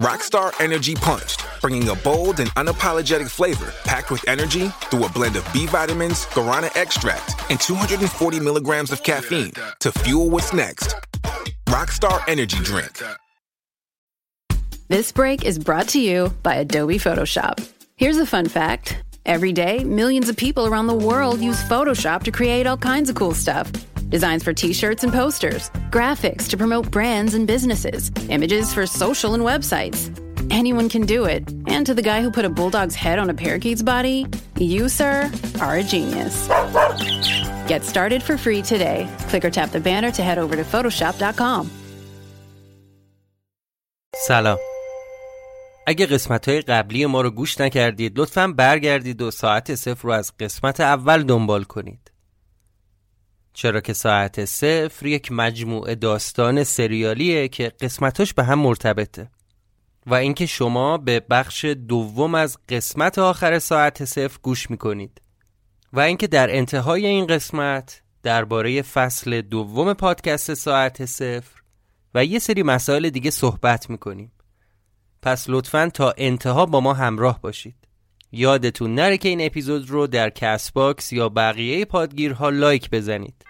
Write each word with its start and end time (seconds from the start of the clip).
Rockstar 0.00 0.52
Energy 0.60 0.94
Punched, 0.94 1.44
bringing 1.60 1.88
a 1.88 1.94
bold 1.96 2.38
and 2.38 2.48
unapologetic 2.50 3.28
flavor 3.28 3.74
packed 3.82 4.12
with 4.12 4.26
energy 4.28 4.68
through 4.90 5.04
a 5.04 5.08
blend 5.08 5.34
of 5.34 5.52
B 5.52 5.66
vitamins, 5.66 6.24
guarana 6.26 6.70
extract, 6.76 7.34
and 7.50 7.58
240 7.60 8.38
milligrams 8.38 8.92
of 8.92 9.02
caffeine 9.02 9.50
to 9.80 9.90
fuel 9.90 10.30
what's 10.30 10.52
next. 10.52 10.94
Rockstar 11.66 12.22
Energy 12.28 12.58
Drink. 12.58 13.02
This 14.86 15.10
break 15.10 15.44
is 15.44 15.58
brought 15.58 15.88
to 15.88 16.00
you 16.00 16.32
by 16.44 16.54
Adobe 16.54 16.98
Photoshop. 16.98 17.68
Here's 17.96 18.18
a 18.18 18.26
fun 18.26 18.46
fact 18.46 19.02
every 19.26 19.52
day, 19.52 19.82
millions 19.82 20.28
of 20.28 20.36
people 20.36 20.68
around 20.68 20.86
the 20.86 20.94
world 20.94 21.40
use 21.40 21.60
Photoshop 21.64 22.22
to 22.22 22.30
create 22.30 22.68
all 22.68 22.76
kinds 22.76 23.10
of 23.10 23.16
cool 23.16 23.34
stuff 23.34 23.68
Designs 24.09 24.43
for 24.43 24.53
t 24.53 24.73
shirts 24.73 25.03
and 25.03 25.13
posters, 25.13 25.69
graphics 25.91 26.47
to 26.49 26.57
promote 26.57 26.91
brands 26.91 27.33
and 27.33 27.45
businesses, 27.45 28.11
images 28.29 28.73
for 28.73 28.85
social 28.85 29.33
and 29.33 29.43
websites. 29.43 29.99
Anyone 30.51 30.89
can 30.89 31.05
do 31.05 31.25
it. 31.25 31.43
And 31.67 31.85
to 31.85 31.93
the 31.93 32.01
guy 32.01 32.21
who 32.21 32.31
put 32.31 32.45
a 32.45 32.49
bulldog's 32.49 32.95
head 32.95 33.17
on 33.19 33.29
a 33.29 33.33
parakeet's 33.33 33.83
body, 33.83 34.27
you, 34.59 34.89
sir, 34.89 35.31
are 35.61 35.75
a 35.77 35.83
genius. 35.83 36.47
Get 37.67 37.83
started 37.83 38.21
for 38.23 38.37
free 38.37 38.61
today. 38.61 39.07
Click 39.29 39.45
or 39.45 39.49
tap 39.49 39.71
the 39.71 39.79
banner 39.79 40.11
to 40.11 40.23
head 40.23 40.37
over 40.37 40.55
to 40.55 40.63
Photoshop.com. 40.63 41.69
سلام 44.15 44.57
اگه 45.87 46.05
قسمت 46.05 46.49
های 46.49 46.61
قبلی 46.61 47.05
ما 47.05 47.21
رو 47.21 47.29
گوش 47.29 47.61
نکردید 47.61 48.19
لطفا 48.19 48.47
برگردید 48.47 49.21
و 49.21 49.31
ساعت 49.31 49.75
صفر 49.75 50.07
رو 50.07 50.11
از 50.11 50.31
قسمت 50.39 50.79
اول 50.79 51.23
دنبال 51.23 51.63
کنید 51.63 52.11
چرا 53.58 53.80
که 53.80 53.92
ساعت 53.92 54.44
صفر 54.44 55.06
یک 55.06 55.32
مجموعه 55.32 55.94
داستان 55.94 56.64
سریالیه 56.64 57.48
که 57.48 57.72
قسمتاش 57.80 58.34
به 58.34 58.44
هم 58.44 58.58
مرتبطه. 58.58 59.30
و 60.06 60.14
اینکه 60.14 60.46
شما 60.46 60.98
به 60.98 61.20
بخش 61.20 61.64
دوم 61.64 62.34
از 62.34 62.58
قسمت 62.68 63.18
آخر 63.18 63.58
ساعت 63.58 64.04
صفر 64.04 64.38
گوش 64.42 64.70
می‌کنید. 64.70 65.20
و 65.92 66.00
اینکه 66.00 66.26
در 66.26 66.56
انتهای 66.56 67.06
این 67.06 67.26
قسمت 67.26 68.02
درباره 68.22 68.82
فصل 68.82 69.40
دوم 69.40 69.92
پادکست 69.94 70.54
ساعت 70.54 71.04
صفر 71.04 71.62
و 72.14 72.24
یه 72.24 72.38
سری 72.38 72.62
مسائل 72.62 73.10
دیگه 73.10 73.30
صحبت 73.30 73.90
می‌کنیم. 73.90 74.32
پس 75.22 75.44
لطفا 75.48 75.90
تا 75.94 76.14
انتها 76.16 76.66
با 76.66 76.80
ما 76.80 76.94
همراه 76.94 77.40
باشید. 77.40 77.76
یادتون 78.32 78.94
نره 78.94 79.18
که 79.18 79.28
این 79.28 79.46
اپیزود 79.46 79.90
رو 79.90 80.06
در 80.06 80.30
Castbox 80.30 81.12
یا 81.12 81.28
بقیه 81.28 81.84
پادگیرها 81.84 82.48
لایک 82.48 82.90
بزنید. 82.90 83.47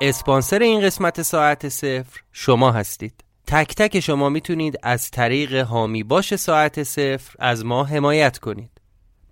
اسپانسر 0.00 0.58
این 0.58 0.80
قسمت 0.80 1.22
ساعت 1.22 1.68
صفر 1.68 2.20
شما 2.32 2.72
هستید. 2.72 3.24
تک 3.46 3.74
تک 3.74 4.00
شما 4.00 4.28
می‌تونید 4.28 4.78
از 4.82 5.10
طریق 5.10 5.54
هامی 5.54 6.02
باش 6.02 6.36
ساعت 6.36 6.82
صفر 6.82 7.36
از 7.38 7.64
ما 7.64 7.84
حمایت 7.84 8.38
کنید. 8.38 8.70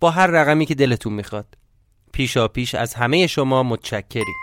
با 0.01 0.11
هر 0.11 0.27
رقمی 0.27 0.67
که 0.67 0.75
دلتون 0.75 1.13
می‌خواد. 1.13 1.47
پیشا 2.13 2.49
پیش 2.49 2.75
از 2.75 2.95
همه 2.95 3.27
شما 3.27 3.63
متشکریم. 3.63 4.35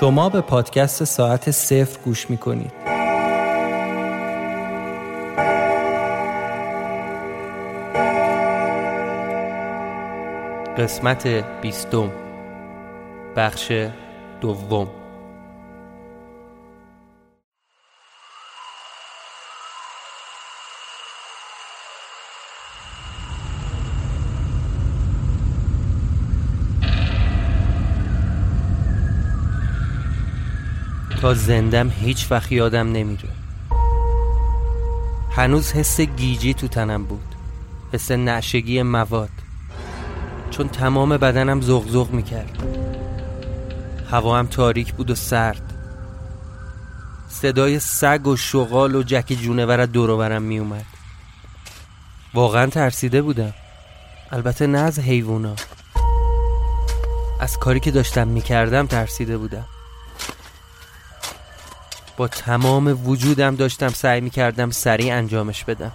شما 0.00 0.28
به 0.28 0.40
پادکست 0.40 1.04
ساعت 1.04 1.50
صفر 1.50 2.00
گوش 2.04 2.30
می‌کنید. 2.30 2.95
قسمت 10.78 11.26
بیستم 11.62 12.12
بخش 13.36 13.72
دوم. 14.40 14.88
تا 31.20 31.34
زندم 31.34 31.90
هیچ 31.90 32.26
وقت 32.30 32.52
یادم 32.52 32.92
نمیره. 32.92 33.28
هنوز 35.30 35.72
حس 35.72 36.00
گیجی 36.00 36.54
تو 36.54 36.68
تنم 36.68 37.04
بود. 37.04 37.34
حس 37.92 38.10
نشگی 38.10 38.82
مواد. 38.82 39.45
چون 40.50 40.68
تمام 40.68 41.16
بدنم 41.16 41.60
زغزغ 41.60 42.10
می‌کرد. 42.10 42.58
هوا 44.10 44.38
هم 44.38 44.46
تاریک 44.46 44.94
بود 44.94 45.10
و 45.10 45.14
سرد. 45.14 45.72
صدای 47.28 47.78
سگ 47.78 48.26
و 48.26 48.36
شغال 48.36 48.94
و 48.94 49.02
جک 49.02 49.38
جونور 49.42 49.80
از 49.80 49.92
دور 49.92 50.10
و 50.10 50.16
برم 50.16 50.42
میومد 50.42 50.84
واقعا 52.34 52.66
ترسیده 52.66 53.22
بودم. 53.22 53.54
البته 54.32 54.66
نه 54.66 54.78
از 54.78 54.98
حیوونا. 54.98 55.54
از 57.40 57.58
کاری 57.58 57.80
که 57.80 57.90
داشتم 57.90 58.28
می‌کردم 58.28 58.86
ترسیده 58.86 59.38
بودم. 59.38 59.64
با 62.16 62.28
تمام 62.28 63.08
وجودم 63.08 63.56
داشتم 63.56 63.88
سعی 63.88 64.20
می‌کردم 64.20 64.70
سریع 64.70 65.14
انجامش 65.14 65.64
بدم. 65.64 65.92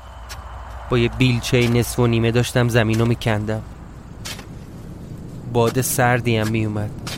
با 0.89 0.97
یه 0.97 1.09
بیلچه 1.09 1.67
نصف 1.67 1.99
و 1.99 2.07
نیمه 2.07 2.31
داشتم 2.31 2.69
زمین 2.69 2.99
رو 2.99 3.05
میکندم. 3.05 3.61
باد 5.53 5.81
سردی 5.81 6.37
هم 6.37 6.47
میومد 6.47 7.11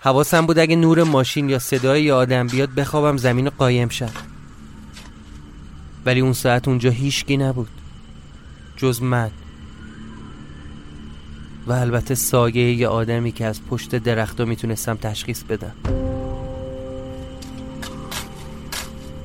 حواسم 0.00 0.46
بود 0.46 0.58
اگه 0.58 0.76
نور 0.76 1.02
ماشین 1.02 1.48
یا 1.48 1.58
صدای 1.58 2.02
یه 2.02 2.12
آدم 2.12 2.46
بیاد 2.46 2.70
بخوابم 2.70 3.16
زمین 3.16 3.50
قایم 3.50 3.88
شم. 3.88 4.10
ولی 6.06 6.20
اون 6.20 6.32
ساعت 6.32 6.68
اونجا 6.68 6.90
هیچکی 6.90 7.36
نبود. 7.36 7.68
جز 8.76 9.02
من. 9.02 9.30
و 11.66 11.72
البته 11.72 12.14
سایه 12.14 12.74
یه 12.74 12.88
آدمی 12.88 13.32
که 13.32 13.46
از 13.46 13.60
پشت 13.70 13.94
درختا 13.94 14.44
می‌تونستم 14.44 14.94
تشخیص 14.94 15.42
بدم. 15.42 15.72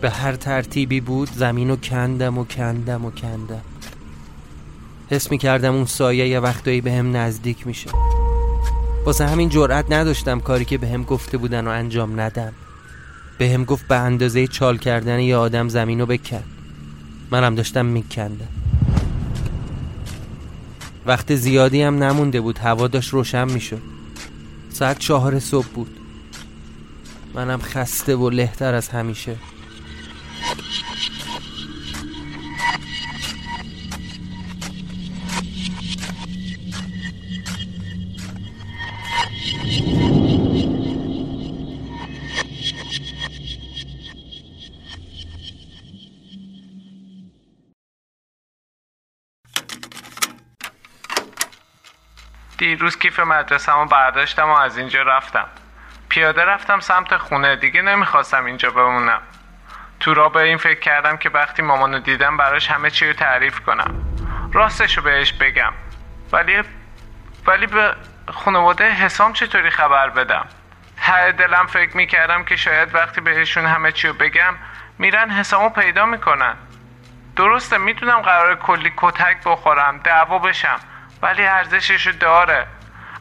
به 0.01 0.09
هر 0.09 0.35
ترتیبی 0.35 1.01
بود 1.01 1.29
زمین 1.35 1.69
و 1.69 1.75
کندم 1.75 2.37
و 2.37 2.45
کندم 2.45 3.05
و 3.05 3.11
کندم. 3.11 3.61
حس 5.09 5.31
می 5.31 5.37
کردم 5.37 5.75
اون 5.75 5.85
سایه 5.85 6.27
یه 6.27 6.39
وقتایی 6.39 6.81
به 6.81 6.91
هم 6.93 7.17
نزدیک 7.17 7.67
میشه. 7.67 7.89
واسه 9.05 9.27
همین 9.27 9.49
جرأت 9.49 9.91
نداشتم 9.91 10.39
کاری 10.39 10.65
که 10.65 10.77
به 10.77 10.87
هم 10.87 11.03
گفته 11.03 11.37
بودن 11.37 11.67
و 11.67 11.69
انجام 11.69 12.19
ندم. 12.19 12.53
به 13.37 13.49
هم 13.49 13.63
گفت 13.63 13.87
به 13.87 13.95
اندازه 13.95 14.47
چال 14.47 14.77
کردن 14.77 15.19
یه 15.19 15.35
آدم 15.35 15.67
زمین 15.67 15.99
رو 15.99 16.05
بکن 16.05 16.43
منم 17.31 17.55
داشتم 17.55 17.85
میکندم. 17.85 18.47
وقت 21.05 21.35
زیادی 21.35 21.81
هم 21.81 22.03
نمونده 22.03 22.41
بود 22.41 22.57
هوا 22.57 22.87
داشت 22.87 23.09
روشن 23.09 23.51
می‌شد. 23.51 23.81
ساعت 24.69 24.99
چهار 24.99 25.39
صبح 25.39 25.67
بود. 25.67 25.99
منم 27.33 27.59
خسته 27.61 28.15
و 28.15 28.29
لهتر 28.29 28.73
از 28.73 28.89
همیشه. 28.89 29.35
دیروز 52.79 52.99
کیف 52.99 53.19
مدرسه‌مو 53.19 53.85
برداشتم 53.85 54.49
و 54.49 54.53
از 54.53 54.77
اینجا 54.77 55.01
رفتم. 55.01 55.45
پیاده 56.09 56.45
رفتم 56.45 56.79
سمت 56.79 57.17
خونه 57.17 57.55
دیگه 57.55 57.81
نمی‌خواستم 57.81 58.45
اینجا 58.45 58.71
بمونم. 58.71 59.21
تو 59.99 60.13
را 60.13 60.29
به 60.29 60.39
این 60.39 60.57
فکر 60.57 60.79
کردم 60.79 61.17
که 61.17 61.29
وقتی 61.29 61.61
مامانو 61.61 61.99
دیدم 61.99 62.37
براش 62.37 62.71
همه 62.71 62.89
چی 62.89 63.07
رو 63.07 63.13
تعریف 63.13 63.59
کنم. 63.59 64.05
راستشو 64.53 65.01
بهش 65.01 65.33
بگم. 65.33 65.73
ولی 66.31 66.63
ولی 67.47 67.67
به 67.67 67.95
خانواده 68.33 68.91
حسام 68.91 69.33
چطوری 69.33 69.69
خبر 69.69 70.09
بدم؟ 70.09 70.45
ته 71.01 71.31
دلم 71.31 71.67
فکر 71.67 71.97
می‌کردم 71.97 72.43
که 72.43 72.55
شاید 72.55 72.95
وقتی 72.95 73.21
بهشون 73.21 73.65
همه 73.65 73.91
چی 73.91 74.07
رو 74.07 74.13
بگم 74.13 74.55
میرن 74.99 75.29
حسامو 75.29 75.69
پیدا 75.69 76.05
می‌کنن. 76.05 76.55
درسته 77.35 77.77
می‌دونم 77.77 78.21
قرار 78.21 78.55
کلی 78.55 78.93
کتک 78.97 79.37
بخورم 79.45 79.97
دعوا 79.97 80.39
بشم. 80.39 80.79
ولی 81.21 81.45
ارزششو 81.45 82.11
داره. 82.11 82.67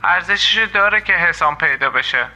ارزششو 0.04 0.66
داره 0.66 1.00
که 1.00 1.12
حسام 1.12 1.56
پیدا 1.56 1.90
بشه. 1.90 2.26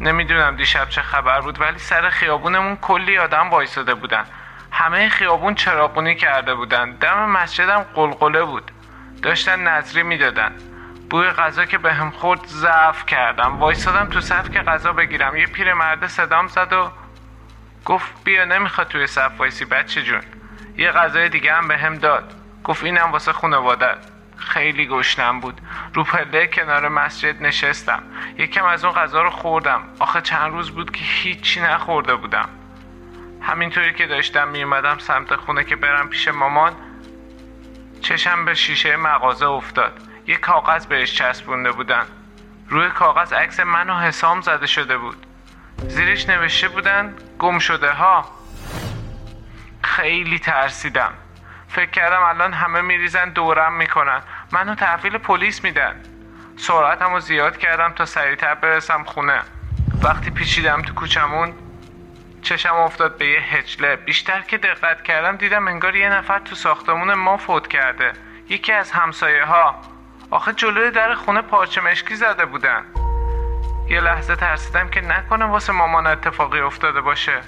نمی‌دونم 0.00 0.56
دیشب 0.56 0.88
چه 0.88 1.02
خبر 1.02 1.40
بود 1.40 1.60
ولی 1.60 1.78
سر 1.78 2.10
خیابونمون 2.10 2.76
کلی 2.76 3.18
آدم 3.18 3.50
وایساده 3.50 3.94
بودن. 3.94 4.24
همه 4.70 5.08
خیابون 5.08 5.54
چراغونی 5.54 6.14
کرده 6.14 6.54
بودن. 6.54 6.90
دم 6.90 7.30
مسجدم 7.30 7.82
قلقله 7.94 8.42
بود. 8.44 8.70
داشتن 9.22 9.68
نظری 9.68 10.02
می‌دادن. 10.02 10.52
بوی 11.10 11.30
غذا 11.30 11.64
که 11.64 11.78
به 11.78 11.92
هم 11.92 12.10
خورد 12.10 12.46
ضعف 12.46 13.06
کردم. 13.06 13.58
وایسادم 13.58 14.06
تو 14.06 14.20
صف 14.20 14.50
که 14.50 14.60
غذا 14.60 14.92
بگیرم. 14.92 15.36
یه 15.36 15.46
پیرمرد 15.46 16.06
صدام 16.06 16.48
زد 16.48 16.72
و 16.72 16.92
گفت 17.84 18.24
بیا 18.24 18.44
نمی‌خواد 18.44 18.88
توی 18.88 19.06
صف 19.06 19.32
وایسی 19.38 19.64
بچه 19.64 20.02
جون. 20.02 20.22
یه 20.76 20.90
غذای 20.90 21.28
دیگه 21.28 21.54
هم 21.54 21.68
به 21.68 21.78
هم 21.78 21.98
داد. 21.98 22.43
گفت 22.64 22.84
اینم 22.84 23.12
واسه 23.12 23.32
خانواده. 23.32 23.94
خیلی 24.36 24.86
گشنم 24.86 25.40
بود. 25.40 25.60
رو 25.94 26.04
پله 26.04 26.46
کنار 26.46 26.88
مسجد 26.88 27.42
نشستم. 27.42 28.02
یکم 28.38 28.64
از 28.64 28.84
اون 28.84 28.94
غذا 28.94 29.22
رو 29.22 29.30
خوردم. 29.30 29.82
آخه 29.98 30.20
چند 30.20 30.52
روز 30.52 30.70
بود 30.70 30.90
که 30.90 31.04
هیچی 31.04 31.60
نخورده 31.60 32.14
بودم. 32.14 32.48
همینطوری 33.42 33.94
که 33.94 34.06
داشتم 34.06 34.48
میومدم 34.48 34.98
سمت 34.98 35.36
خونه 35.36 35.64
که 35.64 35.76
برم 35.76 36.08
پیش 36.08 36.28
مامان 36.28 36.72
چشم 38.00 38.44
به 38.44 38.54
شیشه 38.54 38.96
مغازه 38.96 39.46
افتاد. 39.46 40.00
یه 40.26 40.36
کاغذ 40.36 40.86
بهش 40.86 41.14
چسبونده 41.14 41.72
بودن. 41.72 42.04
روی 42.68 42.90
کاغذ 42.90 43.32
عکس 43.32 43.60
من 43.60 43.90
و 43.90 43.98
حسام 43.98 44.40
زده 44.40 44.66
شده 44.66 44.98
بود. 44.98 45.26
زیرش 45.88 46.28
نوشته 46.28 46.68
بودن 46.68 47.14
گم 47.38 47.58
شده 47.58 47.92
ها. 47.92 48.24
خیلی 49.82 50.38
ترسیدم. 50.38 51.12
فکر 51.74 51.90
کردم 51.90 52.22
الان 52.22 52.52
همه 52.52 52.80
میریزن 52.80 53.30
دورم 53.30 53.72
می‌کنن. 53.72 54.22
منو 54.52 54.74
تحویل 54.74 55.18
پلیس 55.18 55.64
میدن. 55.64 56.02
سرعتم 56.56 57.12
رو 57.12 57.20
زیاد 57.20 57.56
کردم 57.56 57.92
تا 57.92 58.04
سریعتر 58.04 58.54
برسم 58.54 59.04
خونه. 59.04 59.40
وقتی 60.02 60.30
پیچیدم 60.30 60.82
تو 60.82 60.94
کوچمون 60.94 61.54
چشم 62.42 62.74
افتاد 62.74 63.18
به 63.18 63.26
یه 63.26 63.40
هجله. 63.40 63.96
بیشتر 63.96 64.40
که 64.40 64.58
دقت 64.58 65.02
کردم 65.02 65.36
دیدم 65.36 65.68
انگار 65.68 65.96
یه 65.96 66.08
نفر 66.08 66.38
تو 66.38 66.54
ساختمون 66.54 67.14
ما 67.14 67.36
فوت 67.36 67.68
کرده. 67.68 68.12
یکی 68.48 68.72
از 68.72 68.90
همسایه 68.90 69.44
ها 69.44 69.80
آخه 70.30 70.52
جلوی 70.52 70.90
در 70.90 71.14
خونه 71.14 71.42
پارچه 71.42 71.80
مشکی 71.80 72.14
زده 72.14 72.44
بودن. 72.44 72.84
یه 73.88 74.00
لحظه 74.00 74.36
ترسیدم 74.36 74.88
که 74.88 75.00
نکنه 75.00 75.44
واسه 75.44 75.72
مامان 75.72 76.06
اتفاقی 76.06 76.60
افتاده 76.60 77.00
باشه. 77.00 77.40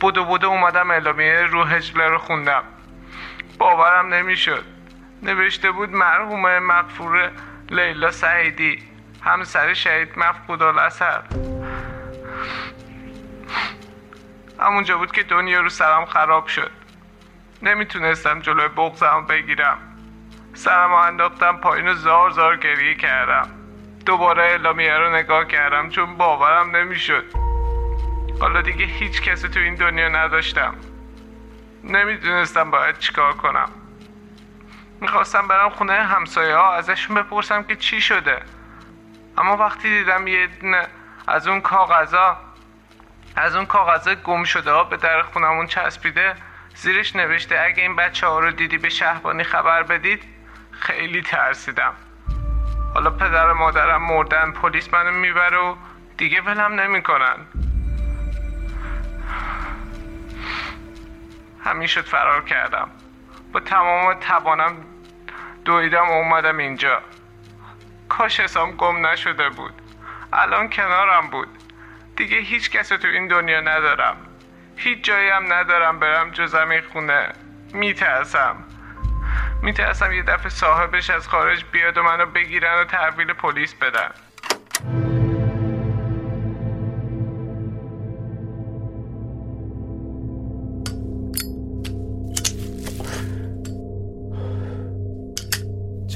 بودو 0.00 0.24
بودو 0.24 0.48
اومدم 0.48 0.90
اعلامیه 0.90 1.42
رو 1.42 1.64
هجله 1.64 2.08
رو 2.08 2.18
خوندم. 2.18 2.62
باورم 3.58 4.14
نمی‌شد. 4.14 4.64
نوشته 5.22 5.70
بود 5.70 5.90
مرحوم 5.90 6.58
مغفور 6.58 7.30
لیلا 7.70 8.10
سعیدی 8.10 8.82
همسر 9.22 9.74
شهید 9.74 10.08
مفقود 10.16 10.62
الاثر 10.62 11.22
همونجا 14.60 14.98
بود 14.98 15.12
که 15.12 15.22
دنیا 15.22 15.60
رو 15.60 15.68
سرم 15.68 16.04
خراب 16.04 16.46
شد. 16.46 16.70
نمی‌تونستم 17.62 18.40
جلوی 18.40 18.68
بغزم 18.68 19.26
بگیرم. 19.28 19.78
سرم 20.54 20.92
انداختم 20.92 21.56
پایین 21.56 21.94
زار 21.94 22.30
زار 22.30 22.56
گریه 22.56 22.94
کردم. 22.94 23.48
دوباره 24.06 24.42
اعلامیه 24.42 24.98
رو 24.98 25.14
نگاه 25.14 25.44
کردم 25.44 25.88
چون 25.88 26.16
باورم 26.16 26.76
نمی‌شد. 26.76 27.24
حالا 28.40 28.62
دیگه 28.62 28.84
هیچ 28.84 29.22
کسی 29.22 29.48
تو 29.48 29.60
این 29.60 29.74
دنیا 29.74 30.08
نداشتم. 30.08 30.74
نمی‌دونستم 31.86 32.70
باید 32.70 32.98
چیکار 32.98 33.32
کنم. 33.32 33.68
می‌خواستم 35.00 35.48
برم 35.48 35.70
خونه 35.70 35.92
همسایه 35.92 36.56
ها 36.56 36.74
ازشون 36.74 37.16
بپرسم 37.16 37.62
که 37.62 37.76
چی 37.76 38.00
شده. 38.00 38.42
اما 39.38 39.56
وقتی 39.56 39.98
دیدم 39.98 40.26
یه 40.26 40.46
دونه 40.46 40.86
از 41.26 41.48
اون 41.48 41.60
کاغذا 41.60 42.36
از 43.36 43.56
اون 43.56 43.66
کاغذا 43.66 44.14
گم 44.14 44.44
شده 44.44 44.72
ها 44.72 44.84
به 44.84 44.96
در 44.96 45.22
خونمون 45.22 45.66
چسبیده 45.66 46.34
زیرش 46.74 47.16
نوشته 47.16 47.60
اگه 47.60 47.82
این 47.82 47.96
بچه 47.96 48.26
ها 48.26 48.40
رو 48.40 48.50
دیدی 48.50 48.78
به 48.78 48.88
شهبانی 48.88 49.44
خبر 49.44 49.82
بدید 49.82 50.22
خیلی 50.70 51.22
ترسیدم. 51.22 51.92
حالا 52.94 53.10
پدر 53.10 53.46
و 53.46 53.54
مادرم 53.54 54.02
مردن 54.02 54.50
پلیس 54.50 54.92
منو 54.92 55.10
می‌بره 55.10 55.58
و 55.58 55.76
دیگه 56.16 56.40
ولم 56.40 56.80
نمی‌کنن. 56.80 57.36
همین 61.66 61.86
شد 61.86 62.04
فرار 62.04 62.44
کردم. 62.44 62.90
با 63.52 63.60
تمام 63.60 64.14
توانم 64.14 64.76
دویدم 65.64 66.08
اومدم 66.08 66.58
اینجا. 66.58 67.02
کاش 68.08 68.40
حسام 68.40 68.70
گم 68.72 69.06
نشده 69.06 69.48
بود. 69.48 69.72
الان 70.32 70.70
کنارم 70.70 71.26
بود. 71.30 71.48
دیگه 72.16 72.36
هیچ 72.36 72.70
کس 72.70 72.88
تو 72.88 73.08
این 73.08 73.26
دنیا 73.28 73.60
ندارم. 73.60 74.16
هیچ 74.76 75.04
جایی 75.04 75.28
هم 75.28 75.52
ندارم 75.52 75.98
برم 75.98 76.30
جز 76.30 76.54
همین 76.54 76.80
خونه. 76.92 77.32
میترسم. 77.72 78.56
میترسم 79.62 80.12
یه 80.12 80.22
دفعه 80.22 80.48
صاحبش 80.48 81.10
از 81.10 81.28
خارج 81.28 81.64
بیاد 81.72 81.98
و 81.98 82.02
منو 82.02 82.26
بگیرن 82.26 82.80
و 82.80 82.84
تحویل 82.84 83.32
پلیس 83.32 83.74
بدن. 83.74 84.10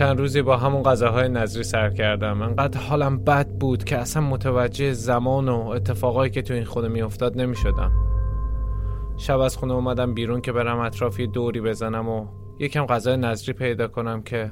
چند 0.00 0.18
روزی 0.18 0.42
با 0.42 0.56
همون 0.56 0.82
غذاهای 0.82 1.28
نظری 1.28 1.64
سر 1.64 1.90
کردم. 1.90 2.42
انقدر 2.42 2.80
حالم 2.80 3.24
بد 3.24 3.48
بود 3.48 3.84
که 3.84 3.98
اصلا 3.98 4.22
متوجه 4.22 4.92
زمان 4.92 5.48
و 5.48 5.68
اتفاقایی 5.68 6.30
که 6.30 6.42
تو 6.42 6.54
این 6.54 6.64
خونه 6.64 6.88
میافتاد 6.88 7.40
نمی‌شدم. 7.40 7.92
شب 9.16 9.38
از 9.38 9.56
خونه 9.56 9.72
اومدم 9.72 10.14
بیرون 10.14 10.40
که 10.40 10.52
برم 10.52 10.78
اطرافی 10.78 11.26
دوری 11.26 11.60
بزنم 11.60 12.08
و 12.08 12.26
یکم 12.60 12.86
غذای 12.86 13.16
نظری 13.16 13.52
پیدا 13.52 13.88
کنم 13.88 14.22
که 14.22 14.50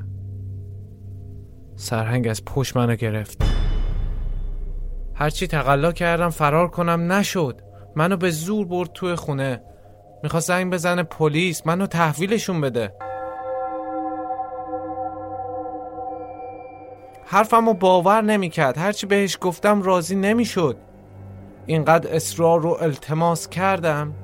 سرهنگ 1.77 2.29
از 2.29 2.45
پشت 2.45 2.77
منو 2.77 2.95
گرفت. 2.95 3.43
هرچی 5.15 5.47
تقلا 5.47 5.93
کردم 5.93 6.31
فرار 6.31 6.69
کنم 6.69 7.13
نشد. 7.13 7.61
منو 7.97 8.17
به 8.17 8.31
زور 8.31 8.67
برد 8.67 8.93
توی 8.93 9.15
خونه. 9.15 9.63
می‌خواست 10.23 10.49
زنگ 10.49 10.73
بزنه 10.73 11.03
پلیس. 11.03 11.67
منو 11.67 11.87
تحویلشون 11.87 12.61
بده. 12.61 12.93
حرفمو 17.31 17.75
باور 17.75 18.23
نمی‌کرد. 18.23 18.79
هرچی 18.79 19.07
بهش 19.07 19.39
گفتم 19.41 19.83
راضی 19.83 20.17
نمی‌شد. 20.17 20.77
اینقدر 21.67 22.15
اصرار 22.17 22.61
رو 22.61 22.77
التماس 22.81 23.49
کردم 23.49 24.15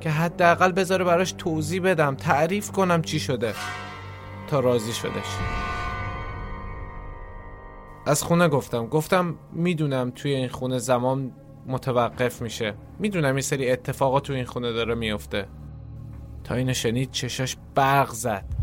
که 0.00 0.10
حداقل 0.10 0.72
بذاره 0.72 1.04
براش 1.04 1.32
توضیح 1.32 1.82
بدم 1.82 2.14
تعریف 2.14 2.70
کنم 2.70 3.02
چی 3.02 3.20
شده 3.20 3.54
تا 4.48 4.60
راضی 4.60 4.92
شدش 4.92 5.38
از 8.06 8.22
خونه 8.22 8.48
گفتم. 8.48 8.86
گفتم 8.86 9.34
می‌دونم 9.52 10.10
توی 10.10 10.34
این 10.34 10.48
خونه 10.48 10.78
زمان 10.78 11.32
متوقف 11.66 12.42
میشه. 12.42 12.74
می‌دونم 12.98 13.36
یه 13.36 13.42
سری 13.42 13.70
اتفاقات 13.70 14.22
توی 14.22 14.36
این 14.36 14.44
خونه 14.44 14.72
داره 14.72 14.94
میفته 14.94 15.46
تا 16.44 16.54
اینو 16.54 16.74
شنید 16.74 17.10
چشاش 17.10 17.56
برق 17.74 18.10
زد. 18.10 18.61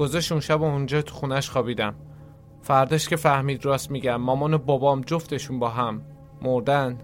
گذاشت 0.00 0.32
اون 0.32 0.40
شب 0.40 0.62
اونجا 0.62 1.02
تو 1.02 1.14
خونش 1.14 1.50
خوابیدم. 1.50 1.94
فرداش 2.62 3.08
که 3.08 3.16
فهمید 3.16 3.66
راست 3.66 3.90
میگم 3.90 4.16
مامان 4.16 4.54
و 4.54 4.58
بابام 4.58 5.00
جفتشون 5.00 5.58
با 5.58 5.68
هم 5.68 6.02
مردن. 6.42 6.98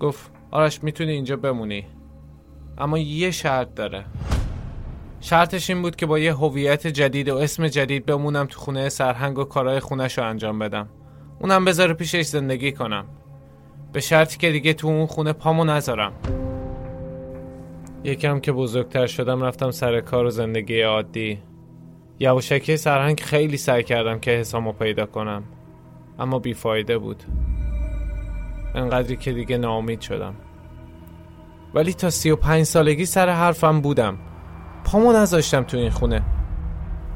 گفت 0.00 0.30
آرش 0.50 0.82
می‌تونی 0.82 1.12
اینجا 1.12 1.36
بمونی. 1.36 1.86
اما 2.78 2.98
یه 2.98 3.30
شرط 3.30 3.74
داره. 3.74 4.04
شرطش 5.20 5.70
این 5.70 5.82
بود 5.82 5.96
که 5.96 6.06
با 6.06 6.18
یه 6.18 6.34
هویت 6.34 6.86
جدید 6.86 7.28
و 7.28 7.36
اسم 7.36 7.68
جدید 7.68 8.06
بمونم 8.06 8.46
تو 8.46 8.60
خونه 8.60 8.88
سرهنگ 8.88 9.38
و 9.38 9.44
کارهای 9.44 9.80
خونش 9.80 10.18
رو 10.18 10.24
انجام 10.24 10.58
بدم. 10.58 10.88
اونم 11.40 11.64
بذاره 11.64 11.94
پیشش 11.94 12.22
زندگی 12.22 12.72
کنم. 12.72 13.04
به 13.92 14.00
شرطی 14.00 14.38
که 14.38 14.52
دیگه 14.52 14.74
تو 14.74 14.86
اون 14.86 15.06
خونه 15.06 15.32
پامو 15.32 15.64
نذارم. 15.64 16.12
یکم 18.04 18.40
که 18.40 18.52
بزرگتر 18.52 19.06
شدم 19.06 19.42
رفتم 19.42 19.70
سر 19.70 20.00
کار 20.00 20.24
و 20.24 20.30
زندگی 20.30 20.80
عادی. 20.80 21.53
یواشکی 22.18 22.76
سرهنگ 22.76 23.20
خیلی 23.20 23.56
سعی 23.56 23.82
کردم 23.82 24.18
که 24.18 24.30
حسامو 24.30 24.72
پیدا 24.72 25.06
کنم 25.06 25.42
اما 26.18 26.38
بیفایده 26.38 26.98
بود. 26.98 27.22
انقدری 28.74 29.16
که 29.16 29.32
دیگه 29.32 29.58
ناامید 29.58 30.00
شدم. 30.00 30.34
ولی 31.74 31.92
تا 31.94 32.10
سی 32.10 32.30
و 32.30 32.36
پنج 32.36 32.62
سالگی 32.62 33.06
سر 33.06 33.28
حرفم 33.28 33.80
بودم. 33.80 34.18
پامو 34.84 35.12
نذاشتم 35.12 35.62
تو 35.62 35.76
این 35.76 35.90
خونه. 35.90 36.22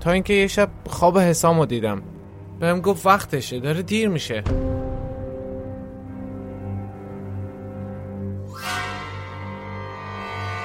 تا 0.00 0.10
اینکه 0.10 0.34
یه 0.34 0.46
شب 0.46 0.70
خواب 0.86 1.18
حسامو 1.18 1.66
دیدم. 1.66 2.02
بهم 2.60 2.80
گفت 2.80 3.06
وقتشه 3.06 3.60
داره 3.60 3.82
دیر 3.82 4.08
میشه. 4.08 4.44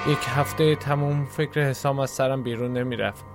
یک 0.07 0.19
هفته 0.27 0.75
تموم 0.75 1.25
فکر 1.25 1.61
حسام 1.61 1.99
از 1.99 2.09
سرم 2.09 2.43
بیرون 2.43 2.77
نمی‌رفت. 2.77 3.32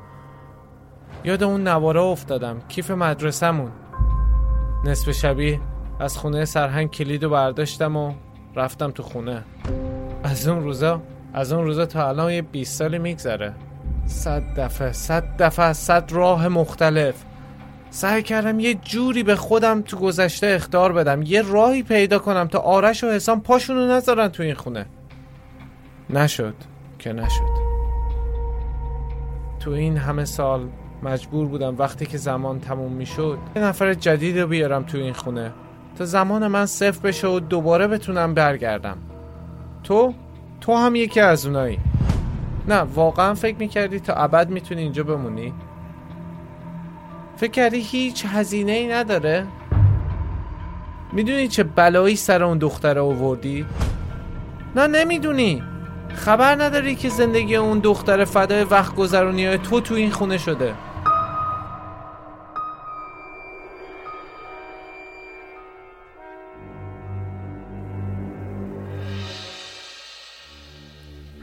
یاد 1.25 1.43
اون 1.43 1.69
نواره 1.69 2.01
افتادم. 2.01 2.61
کیف 2.69 2.91
مدرسمون 2.91 3.71
نصف 4.85 5.11
شبی 5.11 5.61
از 6.01 6.17
خونه 6.17 6.45
سرهنگ 6.45 6.91
کلید 6.91 7.25
و 7.25 7.31
برداشتم 7.31 7.97
و 7.97 8.13
رفتم 8.57 8.91
تو 8.91 9.03
خونه. 9.03 9.45
از 10.23 10.49
اون 10.49 10.63
روزا 10.63 11.03
از 11.35 11.53
اون 11.53 11.65
روزا 11.65 11.87
تا 11.87 12.09
الان 12.09 12.33
یه 12.33 12.43
20 12.43 12.79
سالی 12.79 12.99
میگذره. 12.99 13.55
صد 14.07 14.43
دفعه 14.61 14.93
صد 14.93 15.43
دفعه 15.43 15.73
صد 15.73 16.13
راه 16.13 16.49
مختلف. 16.49 17.15
سعی 17.91 18.23
کردم 18.23 18.61
یه 18.61 18.75
جوری 18.75 19.23
به 19.23 19.37
خودم 19.37 19.83
تو 19.83 19.97
گذشته 19.97 20.47
اختار 20.47 20.93
بدم. 20.93 21.23
یه 21.23 21.43
راهی 21.43 21.83
پیدا 21.83 22.19
کنم 22.19 22.47
تا 22.47 22.59
آرش 22.59 23.05
و 23.05 23.07
حسام 23.07 23.41
پاشونو 23.41 23.87
نذارن 23.87 24.29
تو 24.29 24.43
این 24.43 24.55
خونه. 24.55 24.87
نشد 26.11 26.55
که 26.99 27.13
نشد. 27.13 27.69
تو 29.61 29.71
این 29.71 29.97
همه 29.97 30.25
سال 30.25 30.69
مجبور 31.03 31.47
بودم 31.47 31.75
وقتی 31.79 32.07
که 32.07 32.19
زمان 32.19 32.61
تموم 32.61 32.93
می‌شد 32.93 33.39
یه 33.57 33.63
نفر 33.63 33.95
جدید 33.95 34.39
رو 34.39 34.47
بیارم 34.47 34.83
تو 34.83 34.99
این 34.99 35.13
خونه. 35.13 35.53
تا 35.99 36.05
زمان 36.05 36.47
من 36.47 36.67
صفر 36.67 37.01
بشه 37.01 37.29
و 37.29 37.41
دوباره 37.41 37.87
بتونم 37.87 38.35
برگردم. 38.35 38.97
تو؟ 39.85 40.15
تو 40.61 40.77
هم 40.77 40.95
یکی 40.95 41.21
از 41.21 41.47
اونایی. 41.47 41.79
نه 42.69 42.77
واقعا 42.77 43.35
فکر 43.35 43.57
می‌کردی 43.57 44.01
تا 44.01 44.15
ابد 44.15 44.51
می‌تونی 44.51 44.83
اینجا 44.83 45.03
بمونی؟ 45.03 45.53
فکر 47.37 47.51
کردی 47.51 47.81
هیچ 47.81 48.27
هزینه 48.29 48.73
ای 48.73 48.89
نداره؟ 48.89 49.47
می‌دونی 51.13 51.49
چه 51.49 51.63
بلایی 51.63 52.17
سر 52.17 52.43
اون 52.43 52.59
دختره 52.59 53.01
آوردی؟ 53.01 53.67
نه 54.77 54.87
نمی‌دونی. 54.87 55.63
خبر 56.15 56.63
نداری 56.63 56.95
که 56.95 57.09
زندگی 57.09 57.57
اون 57.57 57.79
دختر 57.79 58.25
فدای 58.25 58.65
وقت 58.65 58.95
گذرونی 58.95 59.47
های 59.47 59.59
تو 59.59 59.81
تو 59.81 59.95
این 59.95 60.11
خونه 60.11 60.39
شده. 60.39 60.75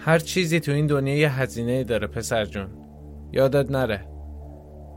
هر 0.06 0.20
چیزی 0.20 0.60
تو 0.60 0.72
این 0.72 0.88
دنیا 0.88 1.16
یه 1.16 1.40
هزینه 1.42 1.84
داره 1.84 2.08
پسر 2.08 2.46
جون. 2.46 2.68
یادت 3.32 3.72
نره. 3.72 4.08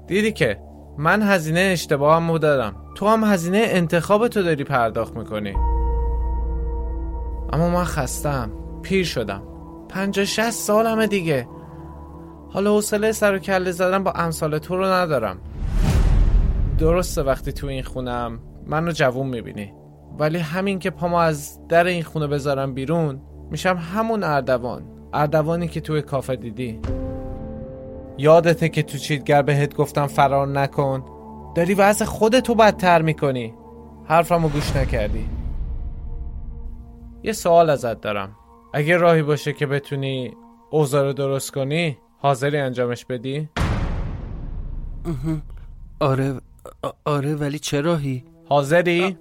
دیدی 0.07 0.33
که 0.33 0.59
من 0.99 1.23
هزینه 1.23 1.61
اشتباهم 1.61 2.39
دادم. 2.39 2.77
تو 2.95 3.09
هم 3.09 3.25
هزینه 3.25 3.63
انتخاب 3.65 4.29
تو 4.29 4.43
داری 4.43 4.65
پرداخت 4.65 5.17
می‌کنی. 5.17 5.55
اما 7.53 7.69
من 7.69 7.85
خستم 7.85 8.51
پیر 8.83 9.05
شدم. 9.05 9.43
پنجا 9.89 10.25
شست 10.25 10.67
سالمه 10.67 11.07
دیگه. 11.07 11.49
حالا 12.51 12.75
حوصله 12.75 13.13
سر 13.13 13.35
و 13.35 13.39
کله 13.39 13.71
زدن 13.71 14.05
با 14.05 14.11
امثال 14.11 14.59
تو 14.59 14.77
رو 14.77 14.85
ندارم. 14.85 15.39
درسته 16.79 17.23
وقتی 17.23 17.53
تو 17.53 17.67
این 17.67 17.83
خونم 17.83 18.39
منو 18.67 18.93
جوون 18.93 19.27
می‌بینی. 19.27 19.73
ولی 20.19 20.39
همین 20.39 20.79
که 20.79 20.91
پامو 20.91 21.17
از 21.17 21.59
در 21.69 21.85
این 21.85 22.03
خونه 22.03 22.27
بذارم 22.27 22.75
بیرون 22.75 23.21
میشم 23.51 23.77
همون 23.77 24.25
اردوان. 24.25 24.98
اردوانی 25.13 25.69
که 25.69 25.81
توی 25.81 26.03
کافه 26.03 26.37
دیدی. 26.37 26.81
یادته 28.19 28.69
که 28.69 28.83
تو 28.83 28.99
چیتگر 28.99 29.43
بهت 29.43 29.75
گفتم 29.75 30.07
فرار 30.07 30.47
نکن. 30.47 31.05
داری 31.55 31.75
وضع 31.75 32.05
خودتو 32.05 32.55
بدتر 32.55 33.03
می‌کنی. 33.03 33.55
حرفمو 34.05 34.49
گوش 34.49 34.77
نکردی. 34.77 35.29
یه 37.23 37.33
سوال 37.33 37.71
ازت 37.71 38.01
دارم. 38.01 38.37
اگه 38.75 38.97
راهی 38.97 39.23
باشه 39.23 39.53
که 39.53 39.67
بتونی 39.67 40.35
اوضاع 40.71 41.05
رو 41.05 41.13
درست 41.13 41.53
کنی 41.53 41.99
حاضری 42.19 42.59
انجامش 42.59 43.05
بدی؟ 43.05 43.49
آره 46.01 46.35
آره 47.05 47.35
ولی 47.35 47.59
چه 47.59 47.81
راهی؟ 47.81 48.25
حاضری؟ 48.49 49.17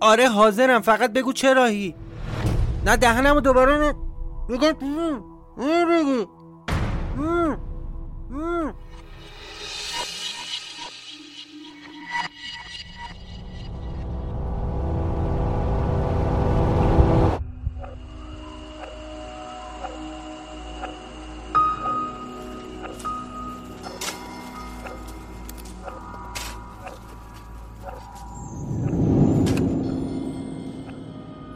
آره 0.00 0.28
حاضرم. 0.28 0.80
فقط 0.80 1.12
بگو 1.12 1.32
چه 1.32 1.54
راهی؟ 1.54 1.94
نه 2.86 2.96
دهنمو 2.96 3.40
دوباره 3.40 3.94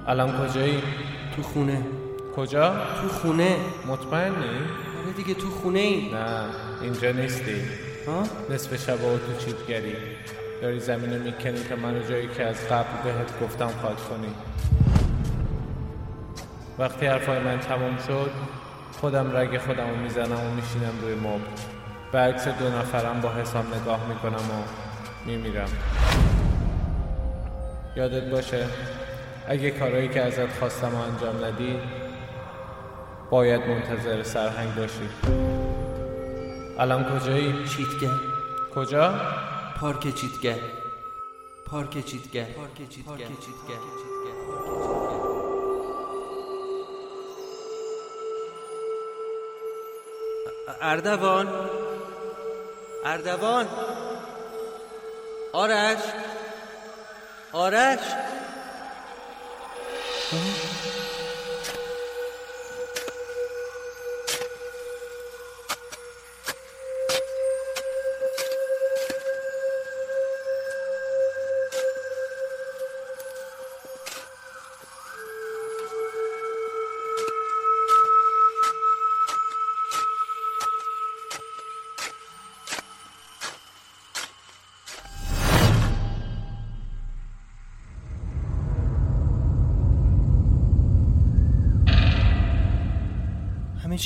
الان 0.09 0.33
کجایی؟ 0.33 0.83
تو 1.37 1.43
خونه. 1.43 1.96
کجا؟ 2.37 2.75
تو 3.03 3.09
خونه. 3.09 3.57
مطمئنی؟ 3.87 4.35
آره 4.35 5.13
دیگه 5.17 5.35
تو 5.35 5.51
خونه 5.51 5.79
ای 5.79 6.11
نه 6.13 6.45
اینجا 6.83 7.13
نیستی. 7.13 7.63
ها؟ 8.07 8.23
نصف 8.51 8.87
شب 8.87 9.05
و 9.05 9.19
تو 9.19 9.45
چیتگری 9.45 9.97
داری 10.63 10.81
زمین 10.81 11.13
رو 11.15 11.23
می‌کنی 11.23 11.65
تا 11.69 11.77
منو 11.77 12.09
جایی 12.09 12.29
که 12.29 12.45
از 12.45 12.69
قبل 12.69 13.03
بهت 13.05 13.41
گفتم 13.43 13.69
خواهد 13.69 13.97
کنی. 13.97 14.35
وقتی 16.79 17.07
حرفای 17.07 17.39
من 17.39 17.59
تمام 17.59 17.99
شد 18.07 18.31
خودم 19.01 19.37
رگ 19.37 19.59
خودم 19.59 19.91
رو 19.91 19.97
می‌زنم 19.97 20.41
و 20.41 20.55
میشینم 20.55 21.01
روی 21.03 21.15
مبل. 21.15 21.45
به 22.13 22.19
عکس 22.19 22.49
دو 22.49 22.69
نفرم 22.69 23.21
با 23.21 23.33
حسام 23.33 23.67
نگاه 23.75 24.09
می‌کنم 24.09 24.35
و 24.35 24.63
میمیرم. 25.27 25.69
یادت 27.97 28.31
باشه 28.31 28.67
اگه 29.49 29.71
کارهایی 29.71 30.09
که 30.09 30.23
ازت 30.23 30.59
خواستم 30.59 30.95
و 30.95 30.99
انجام 30.99 31.45
ندی 31.45 31.79
باید 33.31 33.61
منتظر 33.61 34.23
سرهنگ 34.23 34.75
باشی. 34.75 35.09
الان 36.79 37.05
کجایی؟ 37.05 37.65
چیتگر 37.69 38.15
کجا؟ 38.75 39.15
پارک 39.81 40.15
چیتگر 40.15 40.59
پارک 41.67 41.91
چیتگر 41.91 42.45
پارک 42.45 42.77
چیتگر 42.89 43.77
اردوان. 50.83 51.49
اردوان. 53.05 53.67
آرش. 55.53 55.99
آرش. 57.53 57.99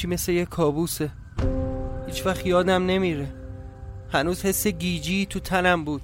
چی 0.01 0.07
مثل 0.07 0.33
یه 0.33 0.45
کابوسه. 0.45 1.11
هیچ 2.07 2.27
وقت 2.27 2.47
یادم 2.47 2.87
نمیره. 2.87 3.33
هنوز 4.13 4.45
حس 4.45 4.67
گیجی 4.67 5.27
تو 5.27 5.41
تنم 5.41 5.85
بود. 5.85 6.03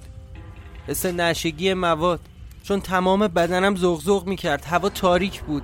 حس 0.87 1.05
نشگی 1.05 1.73
مواد. 1.73 2.19
چون 2.63 2.81
تمام 2.81 3.27
بدنم 3.27 3.75
زغزغ 3.75 4.27
می‌کرد. 4.27 4.65
هوا 4.65 4.89
تاریک 4.89 5.41
بود. 5.41 5.63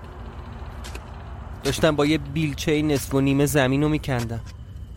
داشتم 1.63 1.95
با 1.95 2.05
یه 2.05 2.17
بیلچه 2.17 2.81
نصف 2.81 3.13
و 3.13 3.21
نیمه 3.21 3.45
زمین 3.45 3.83
رو 3.83 3.89
میکندم. 3.89 4.41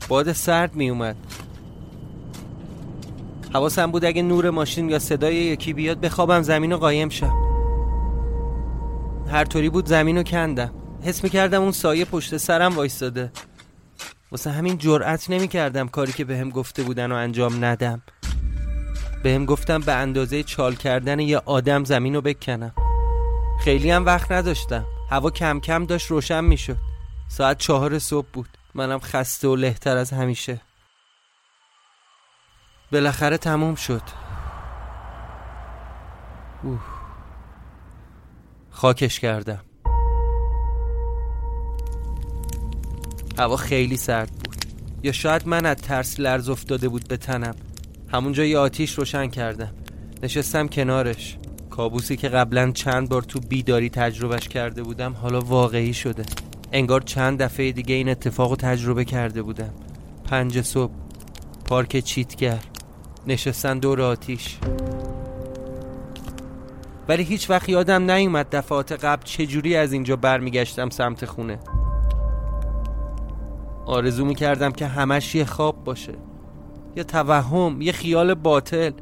باد 0.09 0.33
سرد 0.33 0.75
میومد 0.75 1.16
حواسم 3.55 3.90
بود 3.90 4.05
اگه 4.05 4.23
نور 4.23 4.50
ماشین 4.50 4.90
یا 4.90 4.99
صدای 4.99 5.35
یکی 5.35 5.73
بیاد 5.73 6.00
بخوابم 6.00 6.43
زمین 6.43 6.73
رو 6.73 6.78
قایم 6.78 7.09
شم. 7.09 7.35
هر 9.31 9.45
طوری 9.45 9.69
بود 9.71 9.87
زمین 9.87 10.16
رو 10.16 10.23
کندم. 10.23 10.71
حس 11.03 11.25
می‌کردم 11.25 11.62
اون 11.62 11.73
سایه 11.73 12.05
پشت 12.05 12.37
سرم 12.37 12.76
وایستاده. 12.76 13.33
واسه 14.31 14.50
همین 14.50 14.79
جرأت 14.79 15.31
نمی‌کردم 15.31 15.88
کاری 15.88 16.12
که 16.12 16.25
بهم 16.25 16.50
گفته 16.50 16.83
بودن 16.83 17.12
و 17.12 17.15
انجام 17.15 17.65
ندم. 17.65 18.03
بهم 19.23 19.45
گفتم 19.45 19.81
به 19.81 19.93
اندازه 19.93 20.43
چال 20.43 20.75
کردن 20.75 21.21
یه 21.21 21.38
آدم 21.38 21.85
زمین 21.85 22.15
رو 22.15 22.21
بکنم. 22.21 22.73
خیلی 23.61 23.91
هم 23.91 24.07
وقت 24.07 24.33
نداشتم. 24.33 24.87
هوا 25.11 25.31
کم 25.31 25.61
کم 25.61 25.85
داشت 25.87 26.11
روشن 26.11 26.45
می‌شد. 26.45 26.76
ساعت 27.29 27.59
چهار 27.59 27.99
صبح 27.99 28.29
بود. 28.33 28.49
منم 28.75 28.99
خسته 28.99 29.49
و 29.49 29.57
لهتر 29.57 29.97
از 29.97 30.11
همیشه. 30.12 30.61
بالاخره 32.93 33.38
تموم 33.38 33.75
شد. 33.75 34.03
اوه. 36.62 36.81
خاکش 38.71 39.21
کردم. 39.21 39.61
هوا 43.38 43.57
خیلی 43.57 43.97
سرد 43.97 44.31
بود. 44.31 44.57
یا 45.02 45.12
شاید 45.12 45.49
من 45.49 45.66
از 45.66 45.76
ترس 45.76 46.21
لرز 46.21 46.49
افتاده 46.49 46.88
بود 46.88 47.09
به 47.09 47.16
تنم. 47.16 47.55
همونجا 48.12 48.45
یه 48.45 48.59
آتیش 48.59 48.99
روشن 48.99 49.26
کردم. 49.26 49.73
نشستم 50.23 50.69
کنارش. 50.69 51.37
کابوسی 51.71 52.16
که 52.16 52.28
قبلا 52.28 52.71
چند 52.71 53.09
بار 53.09 53.23
تو 53.23 53.40
بیداری 53.40 53.90
تجربهش 53.90 54.49
کرده 54.49 54.83
بودم 54.83 55.12
حالا 55.12 55.40
واقعی 55.40 55.95
شده. 55.95 56.25
انگار 56.73 57.00
چند 57.00 57.43
دفعه 57.43 57.73
دیگه 57.73 57.95
این 57.95 58.09
اتفاق 58.09 58.50
رو 58.50 58.57
تجربه 58.57 59.05
کرده 59.05 59.43
بودم. 59.43 59.75
پنج 60.25 60.61
صبح. 60.61 60.93
پارک 61.64 61.99
چیتگر. 61.99 62.59
نشستن 63.26 63.79
دور 63.79 64.03
آتیش. 64.03 64.57
ولی 67.09 67.22
هیچ 67.22 67.51
وقت 67.51 67.68
یادم 67.68 68.11
نیومد 68.11 68.51
دفعات 68.51 68.92
قبل 68.92 69.22
چجوری 69.25 69.77
از 69.77 69.92
اینجا 69.92 70.16
برمیگشتم 70.16 70.90
سمت 70.90 71.25
خونه. 71.25 71.59
آرزو 73.87 74.25
می‌کردم 74.25 74.72
که 74.72 74.87
همش 74.87 75.35
یه 75.35 75.44
خواب 75.44 75.85
باشه. 75.85 76.14
یه 76.96 77.05
توهم 77.05 77.83
یه 77.83 77.92
خیال 77.92 78.35
باطل. 78.35 78.92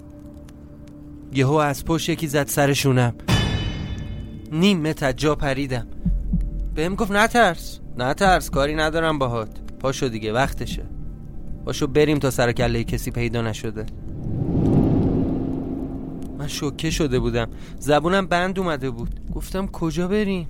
یهو 1.33 1.53
از 1.53 1.85
پشت 1.85 2.09
یکی 2.09 2.27
زد 2.27 2.47
سرشونم. 2.47 3.15
نیم 4.53 4.81
متر 4.81 5.13
جا 5.13 5.35
پریدم. 5.35 5.87
بهم 6.75 6.95
گفت 6.95 7.11
نترس 7.11 7.81
نترس 7.99 8.51
کاری 8.51 8.75
ندارم 8.75 9.19
باهات. 9.19 9.49
پاشو 9.81 10.09
دیگه 10.09 10.33
وقتشه. 10.33 10.83
پاشو 11.65 11.87
بریم 11.87 12.19
تا 12.19 12.31
سر 12.31 12.53
کله 12.53 12.85
کسی 12.85 13.11
پیدا 13.11 13.43
نشده. 13.43 13.87
من 16.39 16.47
شوکه 16.47 16.91
شده 16.91 17.19
بودم. 17.19 17.49
زبونم 17.79 18.27
بند 18.27 18.59
اومده 18.59 18.91
بود. 18.91 19.21
گفتم 19.35 19.67
کجا 19.67 20.09
بریم؟ 20.09 20.49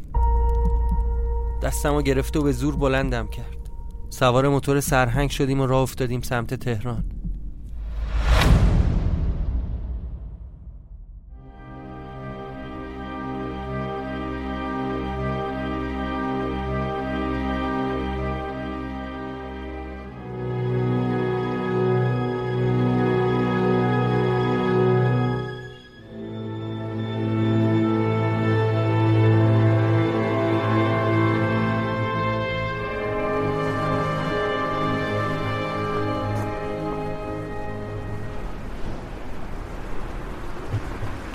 دستمو 1.62 2.02
گرفته 2.02 2.38
و 2.38 2.42
به 2.42 2.52
زور 2.52 2.76
بلندم 2.76 3.26
کرد. 3.26 3.53
سوار 4.14 4.48
موتور 4.48 4.80
سرهنگ 4.80 5.30
شدیم 5.30 5.60
و 5.60 5.66
راه 5.66 5.82
افتادیم 5.82 6.20
سمت 6.20 6.54
تهران. 6.54 7.13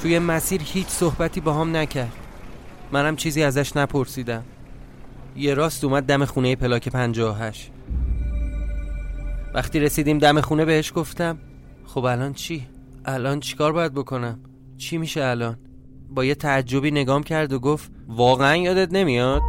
توی 0.10 0.20
مسیر 0.20 0.62
هیچ 0.64 0.88
صحبتی 0.88 1.42
با 1.42 1.54
هم 1.54 1.76
نکرد 1.76 2.14
منم 2.92 3.16
چیزی 3.16 3.44
ازش 3.44 3.76
نپرسیدم 3.76 4.44
یه 5.36 5.54
راست 5.54 5.84
اومد 5.84 6.04
دم 6.04 6.26
خونه 6.26 6.56
پلاک 6.56 6.90
58 6.90 7.72
وقتی 9.54 9.80
رسیدیم 9.80 10.18
دم 10.18 10.42
خونه 10.42 10.66
بهش 10.66 10.92
گفتم 10.96 11.38
خب 11.86 12.06
الان 12.06 12.34
چی؟ 12.34 12.68
الان 13.06 13.40
چیکار 13.40 13.72
باید 13.72 13.94
بکنم؟ 13.94 14.40
چی 14.78 14.98
میشه 14.98 15.24
الان؟ 15.24 15.58
با 16.10 16.26
یه 16.26 16.36
تعجبی 16.36 16.92
نگام 16.92 17.24
کرد 17.24 17.54
و 17.54 17.60
گفت 17.60 17.92
واقعا 18.08 18.56
یادت 18.56 18.94
نمیاد؟ 18.94 19.42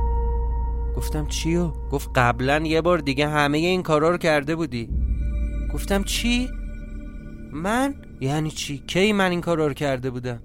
گفتم 0.97 1.27
چیو؟ 1.27 1.73
گفت 1.93 2.11
قبلا 2.15 2.59
یه 2.59 2.81
بار 2.81 2.99
دیگه 2.99 3.29
همه 3.29 3.59
این 3.59 3.83
کارا 3.83 4.11
رو 4.11 4.19
کرده 4.19 4.57
بودی 4.57 4.89
گفتم 5.75 6.05
چی؟ 6.05 6.49
من؟ 7.53 7.95
یعنی 8.21 8.51
چی؟ 8.51 8.79
کی 8.79 9.13
من 9.13 9.31
این 9.31 9.41
کارا 9.41 9.67
رو 9.67 9.75
کرده 9.75 10.11
بودم؟ 10.11 10.41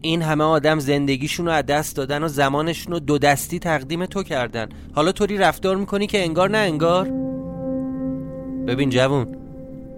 این 0.00 0.22
همه 0.22 0.44
آدم 0.44 0.78
زندگیشون 0.78 1.46
رو 1.46 1.52
از 1.52 1.66
دست 1.66 1.96
دادن 1.96 2.22
و 2.22 2.28
زمانشون 2.28 2.92
رو 2.92 2.98
دو 2.98 3.18
دستی 3.18 3.58
تقدیم 3.58 4.06
تو 4.06 4.22
کردن. 4.22 4.68
حالا 4.92 5.12
طوری 5.12 5.38
رفتار 5.38 5.76
می‌کنی 5.76 6.06
که 6.06 6.22
انگار 6.22 6.50
نه 6.50 6.58
انگار. 6.58 7.08
ببین 8.66 8.90
جوون 8.90 9.36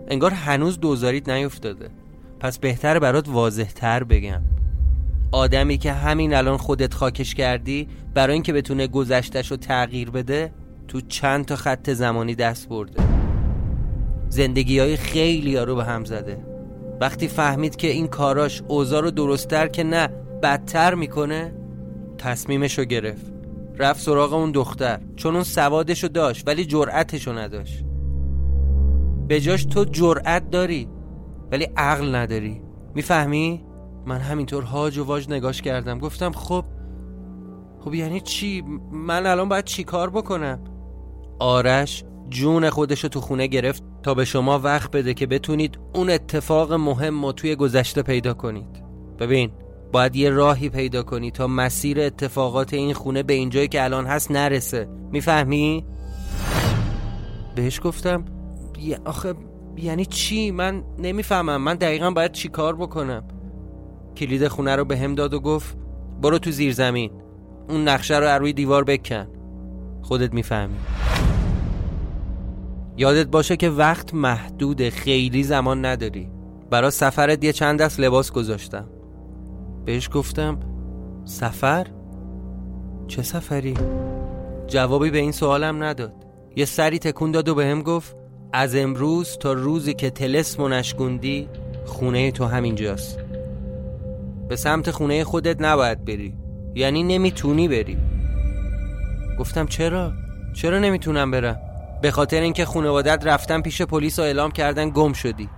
انگار 0.08 0.30
هنوز 0.30 0.80
دوزاریت 0.80 1.28
نیفتاده. 1.28 1.90
پس 2.40 2.58
بهتر 2.58 2.98
برات 2.98 3.28
واضح 3.28 3.68
تر 3.74 4.04
بگم. 4.04 4.42
آدمی 5.32 5.78
که 5.78 5.92
همین 5.92 6.34
الان 6.34 6.56
خودت 6.56 6.94
خاکش 6.94 7.34
کردی 7.34 7.88
برای 8.14 8.32
اینکه 8.32 8.52
بتونه 8.52 8.86
گذشتش 8.86 9.50
رو 9.50 9.56
تغییر 9.56 10.10
بده 10.10 10.52
تو 10.88 11.00
چند 11.00 11.44
تا 11.44 11.56
خط 11.56 11.90
زمانی 11.90 12.34
دست 12.34 12.68
برده. 12.68 13.02
زندگی 14.28 14.78
های 14.78 14.96
خیلی 14.96 15.56
ها 15.56 15.64
رو 15.64 15.76
به 15.76 15.84
هم 15.84 16.04
زده. 16.04 16.49
وقتی 17.00 17.28
فهمید 17.28 17.76
که 17.76 17.88
این 17.88 18.06
کاراش 18.06 18.62
اوضاع 18.68 19.02
رو 19.02 19.10
درستتر 19.10 19.66
که 19.66 19.84
نه 19.84 20.08
بدتر 20.42 20.94
می‌کنه 20.94 21.54
تصمیمشو 22.18 22.84
گرفت 22.84 23.32
رفت 23.78 24.00
سراغ 24.00 24.32
اون 24.32 24.50
دختر 24.50 25.00
چون 25.16 25.34
اون 25.34 25.44
سوادشو 25.44 26.08
داشت 26.08 26.48
ولی 26.48 26.64
جرأتشو 26.64 27.32
نداشت 27.32 27.84
به 29.28 29.40
جاش 29.40 29.64
تو 29.64 29.84
جرأت 29.84 30.50
داری 30.50 30.88
ولی 31.52 31.64
عقل 31.76 32.14
نداری 32.14 32.62
می‌فهمی؟ 32.94 33.64
من 34.06 34.18
همینطور 34.18 34.62
هاج 34.62 34.98
و 34.98 35.04
واج 35.04 35.30
نگاش 35.30 35.62
کردم 35.62 35.98
گفتم 35.98 36.32
خب 36.32 36.64
خب 37.80 37.94
یعنی 37.94 38.20
چی؟ 38.20 38.62
من 38.92 39.26
الان 39.26 39.48
باید 39.48 39.64
چی 39.64 39.84
کار 39.84 40.10
بکنم؟ 40.10 40.64
آرش 41.38 42.04
جون 42.30 42.70
خودشو 42.70 43.08
تو 43.08 43.20
خونه 43.20 43.46
گرفت 43.46 43.82
تا 44.02 44.14
به 44.14 44.24
شما 44.24 44.58
وقت 44.58 44.90
بده 44.90 45.14
که 45.14 45.26
بتونید 45.26 45.78
اون 45.94 46.10
اتفاق 46.10 46.72
مهم 46.72 47.24
رو 47.24 47.32
توی 47.32 47.56
گذشته 47.56 48.02
پیدا 48.02 48.34
کنید. 48.34 48.82
ببین 49.18 49.50
باید 49.92 50.16
یه 50.16 50.30
راهی 50.30 50.68
پیدا 50.68 51.02
کنی 51.02 51.30
تا 51.30 51.46
مسیر 51.46 52.00
اتفاقات 52.00 52.74
این 52.74 52.92
خونه 52.92 53.22
به 53.22 53.32
اینجایی 53.32 53.68
که 53.68 53.84
الان 53.84 54.06
هست 54.06 54.30
نرسه. 54.30 54.88
می‌فهمی؟ 55.12 55.84
بهش 57.54 57.80
گفتم 57.84 58.24
آخه 59.04 59.34
یعنی 59.76 60.06
چی؟ 60.06 60.50
من 60.50 60.84
نمی‌فهمم. 60.98 61.62
من 61.62 61.74
دقیقا 61.74 62.10
باید 62.10 62.32
چی 62.32 62.48
کار 62.48 62.76
بکنم؟ 62.76 63.24
کلید 64.16 64.48
خونه 64.48 64.76
رو 64.76 64.84
به 64.84 64.96
هم 64.96 65.14
داد 65.14 65.34
و 65.34 65.40
گفت 65.40 65.76
برو 66.22 66.38
تو 66.38 66.50
زیر 66.50 66.72
زمین 66.72 67.10
اون 67.68 67.88
نقشه 67.88 68.18
رو 68.18 68.26
روی 68.26 68.52
دیوار 68.52 68.84
بکن. 68.84 69.26
خودت 70.02 70.34
می‌فهمی. 70.34 70.76
یادت 73.00 73.26
باشه 73.26 73.56
که 73.56 73.70
وقت 73.70 74.14
محدوده 74.14 74.90
خیلی 74.90 75.42
زمان 75.42 75.84
نداری 75.84 76.28
برا 76.70 76.90
سفرت 76.90 77.44
یه 77.44 77.52
چند 77.52 77.80
دست 77.80 78.00
لباس 78.00 78.32
گذاشتم 78.32 78.88
بهش 79.84 80.08
گفتم 80.12 80.60
سفر؟ 81.24 81.86
چه 83.08 83.22
سفری؟ 83.22 83.74
جوابی 84.66 85.10
به 85.10 85.18
این 85.18 85.32
سوالم 85.32 85.82
نداد 85.82 86.12
یه 86.56 86.64
سری 86.64 86.98
تکون 86.98 87.30
داد 87.30 87.48
و 87.48 87.54
به 87.54 87.66
هم 87.66 87.82
گفت 87.82 88.16
از 88.52 88.76
امروز 88.76 89.38
تا 89.38 89.52
روزی 89.52 89.94
که 89.94 90.10
تلسم 90.10 90.62
و 90.62 90.68
نشگوندی 90.68 91.48
خونه 91.84 92.30
تو 92.30 92.44
همینجاست 92.44 93.18
به 94.48 94.56
سمت 94.56 94.90
خونه 94.90 95.24
خودت 95.24 95.62
نباید 95.62 96.04
بری 96.04 96.34
یعنی 96.74 97.02
نمی‌تونی 97.02 97.68
بری 97.68 97.98
گفتم 99.38 99.66
چرا؟ 99.66 100.12
چرا 100.54 100.78
نمی‌تونم 100.78 101.30
برم؟ 101.30 101.69
به 102.02 102.10
خاطر 102.10 102.40
اینکه 102.40 102.64
خانوادت 102.64 103.26
رفتن 103.26 103.60
پیش 103.60 103.82
پلیس 103.82 104.18
و 104.18 104.22
اعلام 104.22 104.50
کردن 104.50 104.90
گم 104.90 105.12
شدی. 105.12 105.48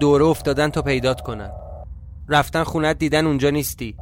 دوره 0.00 0.24
افتادن 0.24 0.68
تا 0.68 0.82
پیدات 0.82 1.20
کنن. 1.20 1.50
رفتن 2.28 2.64
خونت 2.64 2.98
دیدن 2.98 3.26
اونجا 3.26 3.50
نیستی. 3.50 3.96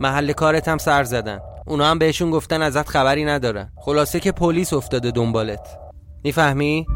محل 0.00 0.32
کارت 0.32 0.68
هم 0.68 0.78
سر 0.78 1.04
زدن. 1.04 1.40
اونا 1.66 1.86
هم 1.86 1.98
بهشون 1.98 2.30
گفتن 2.30 2.62
ازت 2.62 2.88
خبری 2.88 3.24
ندارن. 3.24 3.72
خلاصه 3.76 4.20
که 4.20 4.32
پلیس 4.32 4.72
افتاده 4.72 5.10
دنبالت. 5.10 5.78
می‌فهمی؟ 6.24 6.86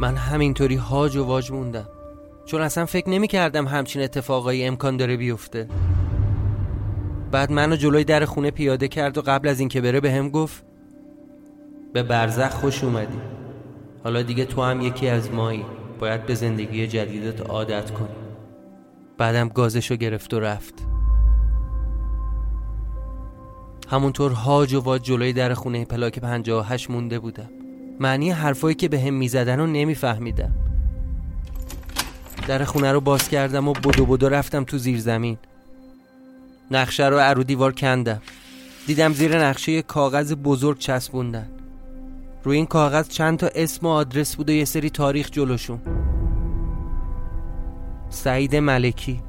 من 0.00 0.16
همینطوری 0.16 0.76
هاج 0.76 1.16
و 1.16 1.24
واج 1.24 1.52
موندم. 1.52 1.88
چون 2.44 2.60
اصلا 2.60 2.86
فکر 2.86 3.08
نمی 3.08 3.28
کردم 3.28 3.66
همچین 3.66 4.02
اتفاقایی 4.02 4.64
امکان 4.64 4.96
داره 4.96 5.16
بیفته. 5.16 5.68
بعد 7.32 7.52
منو 7.52 7.76
جلوی 7.76 8.04
در 8.04 8.24
خونه 8.24 8.50
پیاده 8.50 8.88
کرد 8.88 9.18
و 9.18 9.22
قبل 9.22 9.48
از 9.48 9.60
اینکه 9.60 9.80
بره 9.80 10.00
به 10.00 10.12
هم 10.12 10.28
گفت 10.30 10.67
به 11.92 12.02
برزخ 12.02 12.50
خوش 12.50 12.84
اومدی. 12.84 13.18
حالا 14.04 14.22
دیگه 14.22 14.44
تو 14.44 14.62
هم 14.62 14.80
یکی 14.80 15.08
از 15.08 15.30
مایی. 15.30 15.64
باید 16.00 16.26
به 16.26 16.34
زندگی 16.34 16.86
جدیدت 16.86 17.40
عادت 17.40 17.90
کنی. 17.90 18.08
بعدم 19.18 19.48
گازشو 19.48 19.96
گرفت 19.96 20.34
و 20.34 20.40
رفت. 20.40 20.74
همونطور 23.90 24.32
هاج 24.32 24.74
و 24.74 24.80
واج 24.80 25.02
جلوی 25.02 25.32
در 25.32 25.54
خونه 25.54 25.84
پلاک 25.84 26.20
هشت 26.64 26.90
مونده 26.90 27.18
بودم. 27.18 27.48
معنی 28.00 28.30
حرفایی 28.30 28.74
که 28.74 28.88
به 28.88 29.00
هم 29.00 29.14
می‌زدن 29.14 29.58
رو 29.58 29.66
نمیفهمیدم. 29.66 30.54
در 32.48 32.64
خونه 32.64 32.92
رو 32.92 33.00
باز 33.00 33.28
کردم 33.28 33.68
و 33.68 33.72
بدو 33.72 34.06
بدو 34.06 34.28
رفتم 34.28 34.64
تو 34.64 34.78
زیر 34.78 35.00
زمین. 35.00 35.38
نقشه 36.70 37.06
رو 37.06 37.18
ارو 37.20 37.42
دیوار 37.42 37.72
کندم. 37.72 38.22
دیدم 38.86 39.12
زیر 39.12 39.44
نقشه 39.44 39.72
یه 39.72 39.82
کاغذ 39.82 40.34
بزرگ 40.34 40.78
چسبوندن. 40.78 41.48
روی 42.42 42.56
این 42.56 42.66
کاغذ 42.66 43.08
چند 43.08 43.38
تا 43.38 43.48
اسم 43.54 43.86
و 43.86 43.88
آدرس 43.88 44.36
بود 44.36 44.50
و 44.50 44.52
یه 44.52 44.64
سری 44.64 44.90
تاریخ 44.90 45.30
جلوشون. 45.30 45.80
سعید 48.08 48.56
ملکی 48.56 49.22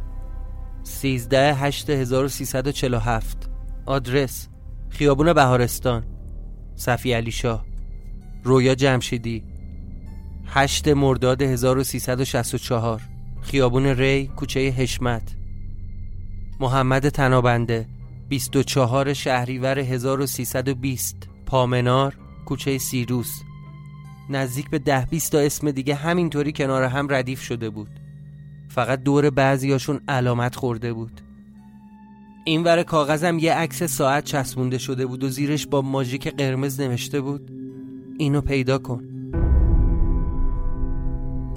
13 0.84 1.54
8 1.54 1.89
1347 1.89 3.50
آدرس 3.86 4.48
خیابون 4.89 5.34
بهارستان. 5.34 6.04
صفی 6.76 7.13
علی 7.13 7.32
شاه. 7.32 7.65
رویا 8.43 8.76
جمشیدی 8.76 9.43
8 10.45 10.88
مرداد 10.88 11.41
1364 11.41 13.02
خیابون 13.41 13.86
ری 13.86 14.28
کوچه 14.28 14.60
حشمت. 14.60 15.36
محمد 16.60 17.10
تنابنده 17.10 17.88
24 18.30 19.13
شهریور 19.13 19.80
1320 19.80 21.30
پامنار 21.45 22.18
کوچه 22.45 22.78
سیروس. 22.78 23.41
نزدیک 24.30 24.69
به 24.69 24.80
ده 24.80 25.08
بیست 25.10 25.32
تا 25.32 25.39
اسم 25.39 25.71
دیگه 25.71 25.95
همینطوری 25.95 26.52
کنار 26.52 26.84
هم 26.84 27.08
ردیف 27.10 27.41
شده 27.41 27.69
بود. 27.69 27.89
فقط 28.69 29.04
دور 29.04 29.30
بعضیاشون 29.30 29.99
علامت 30.08 30.56
خورده 30.56 30.93
بود. 30.93 31.21
این 32.45 32.63
ور 32.63 32.84
کاغذم 32.84 33.39
یه 33.39 33.54
عکس 33.54 33.84
ساعت 33.84 34.23
چسبونده 34.23 34.78
شده 34.78 35.06
بود 35.06 35.23
و 35.23 35.30
زیرش 35.30 35.67
با 35.67 35.82
ماژیک 35.82 36.28
قرمز 36.28 36.80
نوشته 36.80 37.21
بود. 37.21 37.52
اینو 38.17 38.41
پیدا 38.41 38.78
کن. 38.78 39.04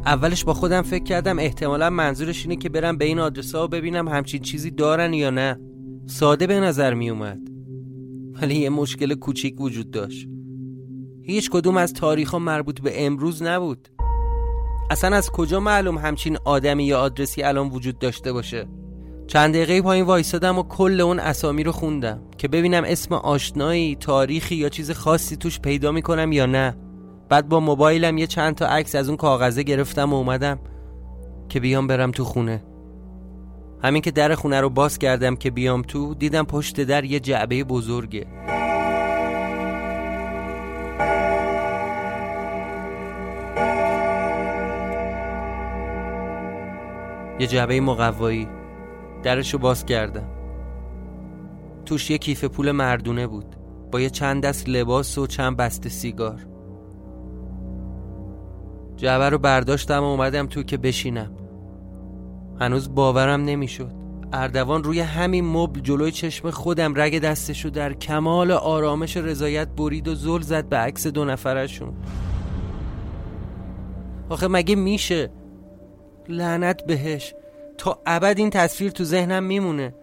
اولش 0.06 0.44
با 0.44 0.54
خودم 0.54 0.82
فکر 0.82 1.04
کردم 1.04 1.38
احتمالا 1.38 1.90
منظورش 1.90 2.42
اینه 2.42 2.56
که 2.56 2.68
برم 2.68 2.96
به 2.96 3.04
این 3.04 3.18
آدرس 3.18 3.54
ها 3.54 3.64
و 3.64 3.68
ببینم 3.68 4.08
همچین 4.08 4.42
چیزی 4.42 4.70
دارن 4.70 5.14
یا 5.14 5.30
نه. 5.30 5.58
ساده 6.06 6.46
به 6.46 6.60
نظر 6.60 6.94
می 6.94 7.10
اومد 7.10 7.38
ولی 8.42 8.54
یه 8.54 8.70
مشکل 8.70 9.14
کوچیک 9.14 9.60
وجود 9.60 9.90
داشت. 9.90 10.28
هیچ 11.24 11.50
کدوم 11.50 11.76
از 11.76 11.92
تاریخ 11.92 12.34
مربوط 12.34 12.80
به 12.80 13.06
امروز 13.06 13.42
نبود. 13.42 13.88
اصلا 14.90 15.16
از 15.16 15.30
کجا 15.30 15.60
معلوم 15.60 15.98
همچین 15.98 16.38
آدمی 16.44 16.84
یا 16.84 17.00
آدرسی 17.00 17.42
الان 17.42 17.68
وجود 17.68 17.98
داشته 17.98 18.32
باشه؟ 18.32 18.66
چند 19.26 19.54
دقیقه 19.54 19.82
پایین 19.82 20.04
وایستادم 20.04 20.58
و 20.58 20.62
کل 20.62 21.00
اون 21.00 21.18
اسامی 21.18 21.62
رو 21.62 21.72
خوندم 21.72 22.20
که 22.38 22.48
ببینم 22.48 22.84
اسم 22.86 23.14
آشنایی 23.14 23.96
تاریخی 23.96 24.54
یا 24.54 24.68
چیز 24.68 24.90
خاصی 24.90 25.36
توش 25.36 25.60
پیدا 25.60 25.92
می‌کنم 25.92 26.32
یا 26.32 26.46
نه. 26.46 26.76
بعد 27.28 27.48
با 27.48 27.60
موبایلم 27.60 28.18
یه 28.18 28.26
چند 28.26 28.54
تا 28.54 28.66
عکس 28.66 28.94
از 28.94 29.08
اون 29.08 29.16
کاغذه 29.16 29.62
گرفتم 29.62 30.12
و 30.12 30.16
اومدم 30.16 30.58
که 31.48 31.60
بیام 31.60 31.86
برم 31.86 32.10
تو 32.10 32.24
خونه. 32.24 32.64
همین 33.82 34.02
که 34.02 34.10
در 34.10 34.34
خونه 34.34 34.60
رو 34.60 34.70
باز 34.70 34.98
کردم 34.98 35.36
که 35.36 35.50
بیام 35.50 35.82
تو 35.82 36.14
دیدم 36.14 36.44
پشت 36.44 36.80
در 36.80 37.04
یه 37.04 37.20
جعبه 37.20 37.64
بزرگه. 37.64 38.26
یه 47.38 47.46
جعبه 47.46 47.80
مقوایی. 47.80 48.48
درشو 49.22 49.58
باز 49.58 49.86
کردم. 49.86 50.28
توش 51.86 52.10
یه 52.10 52.18
کیف 52.18 52.44
پول 52.44 52.70
مردونه 52.70 53.26
بود. 53.26 53.56
با 53.92 54.00
یه 54.00 54.10
چند 54.10 54.42
دست 54.42 54.68
لباس 54.68 55.18
و 55.18 55.26
چند 55.26 55.56
بسته 55.56 55.88
سیگار. 55.88 56.46
جعبه 58.96 59.28
رو 59.28 59.38
برداشتم 59.38 60.00
و 60.00 60.04
اومدم 60.04 60.46
تو 60.46 60.62
که 60.62 60.76
بشینم. 60.76 61.30
هنوز 62.60 62.94
باورم 62.94 63.44
نمی‌شد. 63.44 63.92
اردوان 64.32 64.84
روی 64.84 65.00
همین 65.00 65.44
مبل 65.44 65.80
جلوی 65.80 66.10
چشم 66.12 66.50
خودم 66.50 66.92
رگ 66.96 67.18
دستشو 67.18 67.68
در 67.68 67.92
کمال 67.92 68.50
آرامش 68.50 69.16
رضایت 69.16 69.68
برید 69.68 70.08
و 70.08 70.14
زل 70.14 70.40
زد 70.40 70.68
به 70.68 70.76
عکس 70.76 71.06
دو 71.06 71.24
نفرشون. 71.24 71.94
آخه 74.28 74.48
مگه 74.48 74.74
میشه؟ 74.74 75.30
لعنت 76.28 76.86
بهش. 76.86 77.34
تا 77.78 78.02
ابد 78.06 78.34
این 78.38 78.50
تصویر 78.50 78.90
تو 78.90 79.04
ذهنم 79.04 79.44
میمونه. 79.44 79.94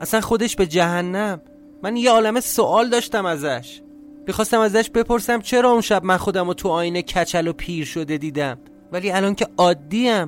اصلا 0.00 0.20
خودش 0.20 0.56
به 0.56 0.66
جهنم. 0.66 1.40
من 1.82 1.96
یه 1.96 2.10
عالم 2.10 2.40
سوال 2.40 2.88
داشتم 2.88 3.26
ازش. 3.26 3.82
می‌خواستم 4.26 4.60
ازش 4.60 4.90
بپرسم 4.90 5.40
چرا 5.40 5.70
اون 5.70 5.80
شب 5.80 6.04
من 6.04 6.16
خودم 6.16 6.46
رو 6.46 6.54
تو 6.54 6.68
آینه 6.68 7.02
کچل 7.02 7.48
و 7.48 7.52
پیر 7.52 7.84
شده 7.84 8.18
دیدم؟ 8.18 8.58
ولی 8.92 9.10
الان 9.10 9.34
که 9.34 9.46
عادیم. 9.56 10.26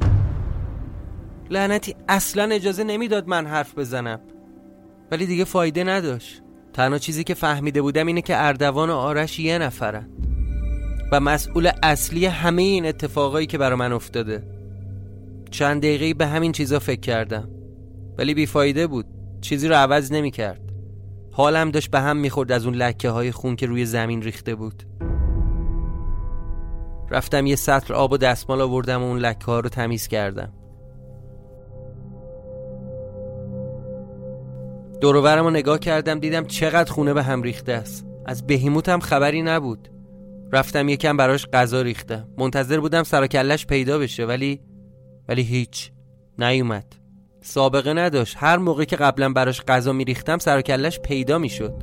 لعنتی 1.50 1.94
اصلا 2.08 2.54
اجازه 2.54 2.84
نمی‌داد 2.84 3.28
من 3.28 3.46
حرف 3.46 3.78
بزنم. 3.78 4.20
ولی 5.10 5.26
دیگه 5.26 5.44
فایده 5.44 5.84
نداشت. 5.84 6.42
تنها 6.72 6.98
چیزی 6.98 7.24
که 7.24 7.34
فهمیده 7.34 7.82
بودم 7.82 8.06
اینه 8.06 8.22
که 8.22 8.44
اردوان 8.44 8.90
و 8.90 8.94
آرش 8.94 9.38
یه 9.38 9.58
نفرن. 9.58 10.10
و 11.12 11.20
مسئول 11.20 11.70
اصلی 11.82 12.26
همه 12.26 12.62
این 12.62 12.86
اتفاقایی 12.86 13.46
که 13.46 13.58
برا 13.58 13.76
من 13.76 13.92
افتاده. 13.92 14.42
چند 15.50 15.82
دقیقه 15.82 16.14
به 16.14 16.26
همین 16.26 16.52
چیزا 16.52 16.78
فکر 16.78 17.00
کردم. 17.00 17.48
ولی 18.18 18.34
بیفایده 18.34 18.86
بود. 18.86 19.06
چیزی 19.40 19.68
رو 19.68 19.74
عوض 19.74 20.12
نمی 20.12 20.30
کرد 20.30 20.60
حالم 21.32 21.70
داشت 21.70 21.90
به 21.90 22.00
هم 22.00 22.16
می‌خورد 22.16 22.52
از 22.52 22.66
اون 22.66 22.74
لکه 22.74 23.10
های 23.10 23.32
خون 23.32 23.56
که 23.56 23.66
روی 23.66 23.84
زمین 23.84 24.22
ریخته 24.22 24.54
بود. 24.54 24.82
رفتم 27.10 27.46
یه 27.46 27.56
سطر 27.56 27.94
آب 27.94 28.12
و 28.12 28.16
دستمال 28.16 28.60
آوردم 28.60 29.02
و 29.02 29.06
اون 29.06 29.18
لکه 29.18 29.44
ها 29.44 29.60
رو 29.60 29.68
تمیز 29.68 30.08
کردم. 30.08 30.52
دوروبرم 35.00 35.44
رو 35.44 35.50
نگاه 35.50 35.78
کردم 35.78 36.18
دیدم 36.18 36.44
چقدر 36.44 36.92
خونه 36.92 37.14
به 37.14 37.22
هم 37.22 37.42
ریخته 37.42 37.72
است. 37.72 38.06
از 38.26 38.46
بهیموتم 38.46 38.98
خبری 38.98 39.42
نبود. 39.42 39.88
رفتم 40.52 40.88
یکم 40.88 41.16
براش 41.16 41.46
غذا 41.46 41.82
ریختم. 41.82 42.28
منتظر 42.38 42.80
بودم 42.80 43.02
سراکلش 43.02 43.66
پیدا 43.66 43.98
بشه 43.98 44.26
ولی 44.26 44.60
ولی 45.30 45.42
هیچ. 45.42 45.90
نیومد. 46.38 46.96
سابقه 47.40 47.92
نداشت. 47.92 48.36
هر 48.38 48.56
موقع 48.56 48.84
که 48.84 48.96
قبلا 48.96 49.32
براش 49.32 49.62
غذا 49.62 49.92
میریختم 49.92 50.38
سر 50.38 50.60
کلش 50.60 51.00
پیدا 51.00 51.38
می‌شد. 51.38 51.74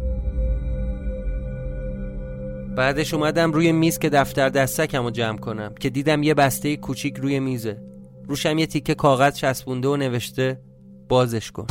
بعدش 2.75 3.13
اومدم 3.13 3.51
روی 3.51 3.71
میز 3.71 3.99
که 3.99 4.10
دفتر 4.10 4.49
دستکم 4.49 5.03
رو 5.03 5.12
جمع 5.12 5.38
کنم 5.38 5.73
که 5.79 5.89
دیدم 5.89 6.23
یه 6.23 6.33
بسته 6.33 6.77
کوچیک 6.77 7.17
روی 7.17 7.39
میزه. 7.39 7.83
روشم 8.27 8.57
یه 8.57 8.65
تیکه 8.65 8.95
کاغذ 8.95 9.36
چسبونده 9.36 9.88
و 9.88 9.95
نوشته 9.95 10.62
بازش 11.10 11.51
کن. 11.51 11.67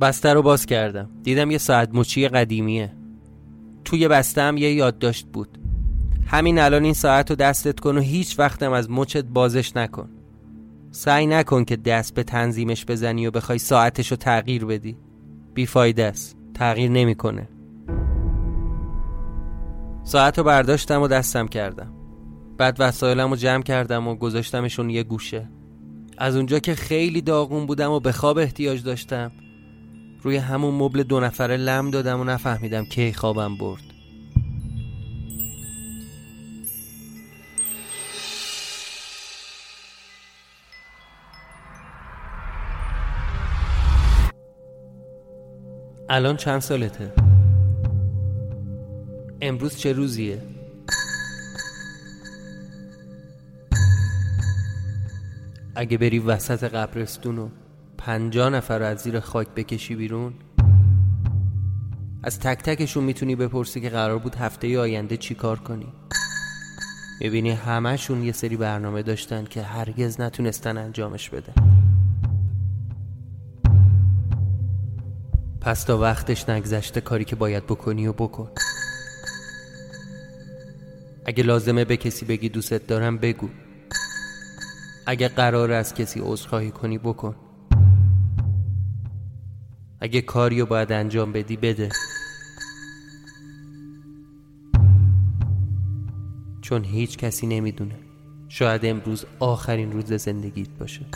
بسته 0.00 0.32
رو 0.32 0.42
باز 0.42 0.66
کردم. 0.66 1.10
دیدم 1.22 1.50
یه 1.50 1.58
ساعت 1.58 1.90
مچی 1.92 2.28
قدیمیه. 2.28 2.92
توی 3.84 4.08
بسته 4.08 4.42
هم 4.42 4.56
یه 4.56 4.72
یادداشت 4.72 5.26
بود. 5.26 5.58
همین 6.26 6.58
الان 6.58 6.84
این 6.84 6.94
ساعت 6.94 7.30
رو 7.30 7.36
دستت 7.36 7.80
کن 7.80 7.98
و 7.98 8.00
هیچ 8.00 8.38
وقتم 8.38 8.72
از 8.72 8.90
مچت 8.90 9.24
بازش 9.24 9.76
نکن. 9.76 10.08
سعی 10.90 11.26
نکن 11.26 11.64
که 11.64 11.76
دست 11.76 12.14
به 12.14 12.22
تنظیمش 12.22 12.86
بزنی 12.86 13.26
و 13.26 13.30
بخوای 13.30 13.58
ساعتش 13.58 14.10
رو 14.10 14.16
تغییر 14.16 14.64
بدی. 14.64 14.96
بیفایده 15.54 16.04
است. 16.04 16.36
تغییر 16.54 16.90
نمی‌کنه. 16.90 17.48
ساعت 20.04 20.38
رو 20.38 20.44
برداشتم 20.44 21.02
و 21.02 21.08
دستم 21.08 21.48
کردم. 21.48 21.92
بعد 22.58 22.76
وسایلم 22.78 23.30
رو 23.30 23.36
جمع 23.36 23.62
کردم 23.62 24.08
و 24.08 24.14
گذاشتمشون 24.14 24.90
یه 24.90 25.02
گوشه. 25.02 25.48
از 26.18 26.36
اونجا 26.36 26.58
که 26.58 26.74
خیلی 26.74 27.20
داغون 27.20 27.66
بودم 27.66 27.90
و 27.90 28.00
به 28.00 28.12
خواب 28.12 28.38
احتیاج 28.38 28.82
داشتم 28.82 29.32
روی 30.22 30.36
همون 30.36 30.74
مبل 30.74 31.02
دو 31.02 31.20
نفره 31.20 31.56
لم 31.56 31.90
دادم 31.90 32.20
و 32.20 32.24
نفهمیدم 32.24 32.84
کی 32.84 33.12
خوابم 33.12 33.56
برد. 33.56 33.85
الان 46.08 46.36
چند 46.36 46.60
سالته؟ 46.60 47.12
امروز 49.40 49.76
چه 49.76 49.92
روزیه؟ 49.92 50.42
اگه 55.74 55.98
بری 55.98 56.18
وسط 56.18 56.64
قبرستون 56.64 57.38
و 57.38 57.48
پنجا 57.98 58.48
نفر 58.48 58.82
از 58.82 58.98
زیر 58.98 59.20
خاک 59.20 59.48
بکشی 59.48 59.94
بیرون 59.94 60.34
از 62.22 62.40
تک 62.40 62.62
تکشون 62.62 63.04
می‌تونی 63.04 63.36
بپرسی 63.36 63.80
که 63.80 63.88
قرار 63.90 64.18
بود 64.18 64.34
هفته 64.34 64.78
آینده 64.78 65.16
چی 65.16 65.34
کار 65.34 65.58
کنی 65.58 65.92
می‌بینی 67.20 67.50
همهشون 67.50 68.24
یه 68.24 68.32
سری 68.32 68.56
برنامه 68.56 69.02
داشتن 69.02 69.44
که 69.44 69.62
هرگز 69.62 70.20
نتونستن 70.20 70.78
انجامش 70.78 71.30
بده 71.30 71.52
پس 75.66 75.84
تا 75.84 75.98
وقتش 75.98 76.48
نگذشته 76.48 77.00
کاری 77.00 77.24
که 77.24 77.36
باید 77.36 77.66
بکنی 77.66 78.06
و 78.06 78.12
بکن. 78.12 78.50
اگه 81.24 81.42
لازمه 81.42 81.84
به 81.84 81.96
کسی 81.96 82.26
بگی 82.26 82.48
دوستت 82.48 82.86
دارم 82.86 83.18
بگو. 83.18 83.48
اگه 85.06 85.28
قرار 85.28 85.72
از 85.72 85.94
کسی 85.94 86.20
عذرخواهی 86.24 86.70
کنی 86.70 86.98
بکن. 86.98 87.36
اگه 90.00 90.20
کاری 90.20 90.60
رو 90.60 90.66
باید 90.66 90.92
انجام 90.92 91.32
بدی 91.32 91.56
بده. 91.56 91.88
چون 96.60 96.84
هیچ 96.84 97.18
کسی 97.18 97.46
نمی‌دونه. 97.46 97.98
شاید 98.48 98.80
امروز 98.84 99.24
آخرین 99.38 99.92
روز 99.92 100.12
زندگیت 100.12 100.70
باشه. 100.70 101.06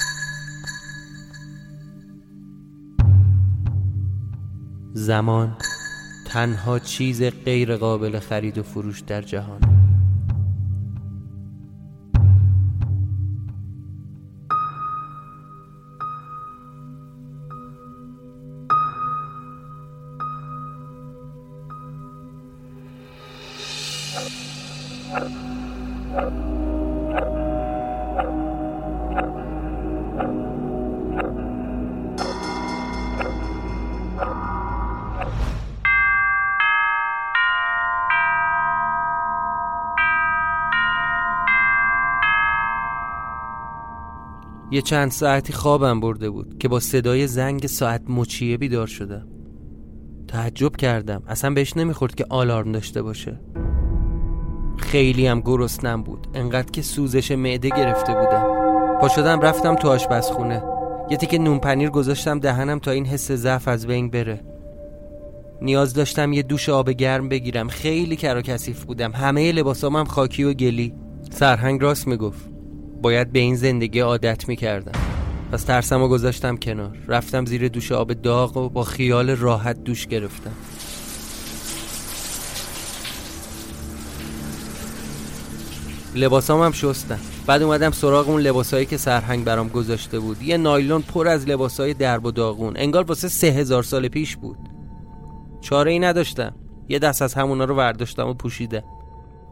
زمان 4.92 5.56
تنها 6.26 6.78
چیز 6.78 7.22
غیر 7.22 7.76
قابل 7.76 8.18
خرید 8.18 8.58
و 8.58 8.62
فروش 8.62 9.00
در 9.00 9.22
جهان. 9.22 9.60
یه 44.70 44.82
چند 44.82 45.10
ساعتی 45.10 45.52
خوابم 45.52 46.00
برده 46.00 46.30
بود 46.30 46.58
که 46.58 46.68
با 46.68 46.80
صدای 46.80 47.26
زنگ 47.26 47.66
ساعت 47.66 48.02
مچیه 48.08 48.56
بیدار 48.56 48.86
شدم. 48.86 49.26
تعجب 50.28 50.76
کردم. 50.76 51.22
اصلا 51.26 51.50
بهش 51.50 51.76
نمی‌خورد 51.76 52.14
که 52.14 52.26
آلارم 52.28 52.72
داشته 52.72 53.02
باشه. 53.02 53.40
خیلی 54.76 55.26
هم 55.26 55.40
گرسنم 55.40 56.02
بود. 56.02 56.26
انقدر 56.34 56.70
که 56.70 56.82
سوزش 56.82 57.30
معده 57.30 57.68
گرفته 57.68 58.14
بودم. 58.14 58.46
پا 59.00 59.08
شدم 59.08 59.40
رفتم 59.40 59.74
تو 59.74 59.88
آشپزخونه. 59.88 60.62
یه 61.10 61.16
تیکه 61.16 61.38
نون 61.38 61.58
پنیر 61.58 61.90
گذاشتم 61.90 62.38
دهنم 62.38 62.78
تا 62.78 62.90
این 62.90 63.06
حس 63.06 63.32
ضعف 63.32 63.68
از 63.68 63.86
بین 63.86 64.10
بره. 64.10 64.40
نیاز 65.62 65.94
داشتم 65.94 66.32
یه 66.32 66.42
دوش 66.42 66.68
آب 66.68 66.90
گرم 66.90 67.28
بگیرم. 67.28 67.68
خیلی 67.68 68.16
کر 68.16 68.40
کثیف 68.40 68.84
بودم. 68.84 69.12
همه 69.12 69.52
لباسام 69.52 69.96
هم 69.96 70.04
خاکی 70.04 70.44
و 70.44 70.52
گلی. 70.52 70.94
سرهنگ 71.30 71.82
راست 71.82 72.08
می‌گفت. 72.08 72.50
باید 73.02 73.32
به 73.32 73.38
این 73.38 73.56
زندگی 73.56 74.00
عادت 74.00 74.48
می‌کردم. 74.48 75.00
پس 75.52 75.62
ترسم 75.62 76.02
و 76.02 76.08
گذاشتم 76.08 76.56
کنار. 76.56 76.96
رفتم 77.08 77.44
زیر 77.44 77.68
دوش 77.68 77.92
آب 77.92 78.12
داغ 78.12 78.56
و 78.56 78.68
با 78.68 78.84
خیال 78.84 79.30
راحت 79.30 79.84
دوش 79.84 80.06
گرفتم. 80.06 80.52
لباسام 86.14 86.62
هم 86.62 86.72
شستم. 86.72 87.18
بعد 87.46 87.62
اومدم 87.62 87.90
سراغ 87.90 88.28
اون 88.28 88.40
لباسایی 88.40 88.86
که 88.86 88.96
سرهنگ 88.96 89.44
برام 89.44 89.68
گذاشته 89.68 90.18
بود. 90.18 90.42
یه 90.42 90.56
نایلون 90.56 91.02
پر 91.02 91.28
از 91.28 91.48
لباسای 91.48 91.94
درب 91.94 92.24
و 92.24 92.30
داغون. 92.30 92.72
انگار 92.76 93.04
واسه 93.04 93.28
سه 93.28 93.46
هزار 93.46 93.82
سال 93.82 94.08
پیش 94.08 94.36
بود. 94.36 94.58
چاره 95.60 95.92
ای 95.92 95.98
نداشتم. 95.98 96.54
یه 96.88 96.98
دست 96.98 97.22
از 97.22 97.34
همونا 97.34 97.64
رو 97.64 97.76
ورداشتم 97.76 98.28
و 98.28 98.34
پوشیده 98.34 98.84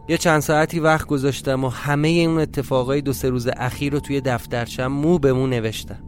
یه 0.09 0.19
چند 0.19 0.41
ساعتی 0.41 0.81
وقت 0.81 1.07
گذاشتم 1.07 1.65
و 1.65 1.69
همه 1.69 2.09
اون 2.09 2.39
اتفاقای 2.39 3.01
دو 3.01 3.13
سه 3.13 3.29
روز 3.29 3.49
اخیر 3.57 3.93
رو 3.93 4.01
توی 4.01 4.21
دفترچم 4.21 4.87
مو 4.87 5.19
به 5.19 5.33
مو 5.33 5.47
نوشتم. 5.47 5.99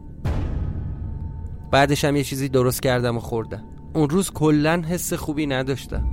بعدش 1.71 2.05
هم 2.05 2.15
یه 2.15 2.23
چیزی 2.23 2.49
درست 2.49 2.81
کردم 2.81 3.17
و 3.17 3.19
خوردم. 3.19 3.63
اون 3.93 4.09
روز 4.09 4.31
کلا 4.31 4.81
حس 4.89 5.13
خوبی 5.13 5.45
نداشتم. 5.47 6.07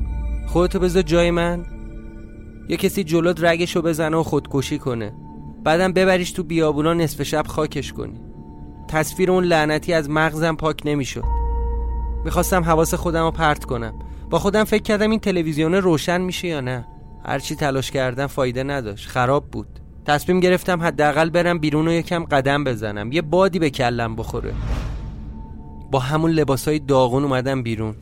خودتو 0.48 0.78
بذار 0.78 1.02
جای 1.02 1.30
من. 1.30 1.66
یه 2.68 2.76
کسی 2.76 3.04
جلوت 3.04 3.44
رگشو 3.44 3.82
بزنه 3.82 4.16
و 4.16 4.22
خودکشی 4.22 4.78
کنه. 4.78 5.14
بعدم 5.64 5.92
ببریش 5.92 6.30
تو 6.30 6.42
بیابونا 6.42 6.94
نصف 6.94 7.22
شب 7.22 7.46
خاکش 7.46 7.92
کنی. 7.92 8.20
تصویر 8.88 9.30
اون 9.30 9.44
لعنتی 9.44 9.92
از 9.92 10.10
مغزم 10.10 10.54
پاک 10.54 10.82
نمی‌شد. 10.84 11.24
می‌خواستم 12.24 12.64
حواس 12.64 12.94
خودم 12.94 13.24
رو 13.24 13.30
پرت 13.30 13.64
کنم. 13.64 13.94
با 14.30 14.38
خودم 14.38 14.64
فکر 14.64 14.82
کردم 14.82 15.10
این 15.10 15.20
تلویزیون 15.20 15.74
روشن 15.74 16.20
میشه 16.20 16.48
یا 16.48 16.60
نه. 16.60 16.86
هرچی 17.24 17.56
تلاش 17.56 17.90
کردم 17.90 18.26
فایده 18.26 18.62
نداشت. 18.62 19.08
خراب 19.08 19.46
بود. 19.50 19.66
تصمیم 20.06 20.40
گرفتم 20.40 20.82
حداقل 20.82 21.30
برم 21.30 21.58
بیرون 21.58 21.88
و 21.88 21.92
یکم 21.92 22.24
قدم 22.24 22.64
بزنم. 22.64 23.12
یه 23.12 23.22
بادی 23.22 23.58
به 23.58 23.70
کلم 23.70 24.16
بخوره. 24.16 24.54
با 25.90 25.98
همون 25.98 26.30
لباسای 26.30 26.78
داغون 26.78 27.24
اومدم 27.24 27.62
بیرون. 27.62 27.94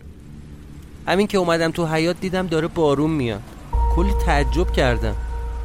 همین 1.09 1.27
که 1.27 1.39
اومدم 1.39 1.71
تو 1.71 1.87
حیات 1.87 2.21
دیدم 2.21 2.47
داره 2.47 2.69
بارون 2.69 3.11
میاد. 3.11 3.43
کلی 3.97 4.13
تعجب 4.27 4.73
کردم. 4.73 5.15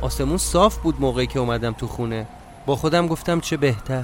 آسمون 0.01 0.37
صاف 0.37 0.77
بود 0.77 1.01
موقعی 1.01 1.27
که 1.27 1.39
اومدم 1.39 1.71
تو 1.71 1.87
خونه. 1.87 2.27
با 2.65 2.75
خودم 2.75 3.07
گفتم 3.07 3.39
چه 3.39 3.57
بهتر. 3.57 4.03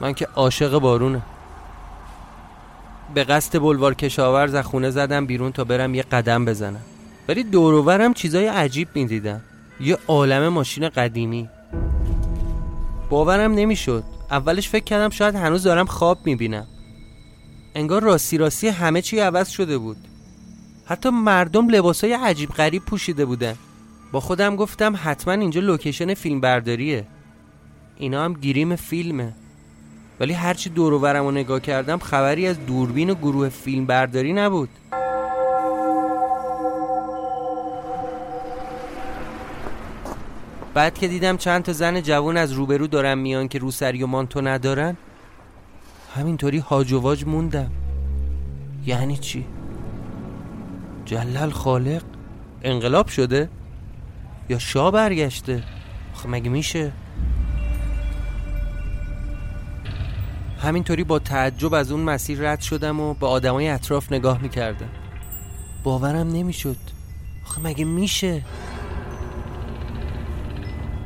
من 0.00 0.12
که 0.12 0.26
عاشق 0.26 0.78
بارونه. 0.78 1.22
به 3.14 3.24
قصد 3.24 3.58
بلوار 3.58 3.94
کشاورز 3.94 4.54
از 4.54 4.64
خونه 4.64 4.90
زدم 4.90 5.26
بیرون 5.26 5.52
تا 5.52 5.64
برم 5.64 5.94
یه 5.94 6.02
قدم 6.02 6.44
بزنم. 6.44 6.80
ولی 7.28 7.42
دوروورم 7.42 8.14
چیزای 8.14 8.46
عجیب 8.46 8.88
می‌دیدم. 8.94 9.40
یه 9.80 9.98
عالم 10.08 10.48
ماشین 10.48 10.88
قدیمی. 10.88 11.48
باورم 13.10 13.54
نمی‌شد. 13.54 14.04
اولش 14.30 14.68
فکر 14.68 14.84
کردم 14.84 15.10
شاید 15.10 15.34
هنوز 15.34 15.62
دارم 15.62 15.86
خواب 15.86 16.18
می‌بینم. 16.24 16.66
انگار 17.74 18.02
راستی 18.02 18.38
راستی 18.38 18.68
همه 18.68 19.02
چی 19.02 19.18
عوض 19.18 19.48
شده 19.48 19.78
بود. 19.78 19.96
حتی 20.84 21.10
مردم 21.10 21.68
لباسای 21.68 22.12
عجیب 22.12 22.50
غریب 22.50 22.84
پوشیده 22.84 23.24
بودن. 23.24 23.54
با 24.12 24.20
خودم 24.20 24.56
گفتم 24.56 24.94
حتما 25.02 25.34
اینجا 25.34 25.60
لوکیشن 25.60 26.14
فیلم 26.14 26.40
برداریه 26.40 27.06
اینا 27.96 28.24
هم 28.24 28.32
گیریم 28.32 28.76
فیلمه. 28.76 29.32
ولی 30.20 30.32
هرچی 30.32 30.70
دور 30.70 30.92
رو 30.92 31.30
نگاه 31.30 31.60
کردم 31.60 31.98
خبری 31.98 32.46
از 32.46 32.66
دوربین 32.66 33.10
و 33.10 33.14
گروه 33.14 33.48
فیلم 33.48 33.86
برداری 33.86 34.32
نبود. 34.32 34.68
بعد 40.74 40.98
که 40.98 41.08
دیدم 41.08 41.36
چند 41.36 41.62
تا 41.62 41.72
زن 41.72 42.00
جوان 42.00 42.36
از 42.36 42.52
روبرو 42.52 42.86
دارن 42.86 43.14
میان 43.14 43.48
که 43.48 43.58
روسری 43.58 44.02
و 44.02 44.06
مانتو 44.06 44.40
ندارن 44.40 44.96
همینطوری 46.16 46.58
هاج 46.58 46.92
و 46.92 47.00
واج 47.00 47.24
موندم 47.24 47.70
یعنی 48.86 49.16
چی؟ 49.16 49.46
جلل 51.04 51.50
خالق 51.50 52.02
انقلاب 52.62 53.06
شده؟ 53.06 53.48
یا 54.48 54.58
شاه 54.58 54.90
برگشته؟ 54.90 55.62
آخه 56.14 56.28
مگه 56.28 56.50
میشه؟ 56.50 56.92
همینطوری 60.62 61.04
با 61.04 61.18
تعجب 61.18 61.74
از 61.74 61.92
اون 61.92 62.00
مسیر 62.00 62.50
رد 62.50 62.60
شدم 62.60 63.00
و 63.00 63.14
به 63.14 63.26
آدمای 63.26 63.68
اطراف 63.68 64.12
نگاه 64.12 64.42
می‌کردم 64.42 64.88
باورم 65.84 66.28
نمی‌شد 66.28 66.76
آخه 67.46 67.60
مگه 67.60 67.84
میشه؟ 67.84 68.42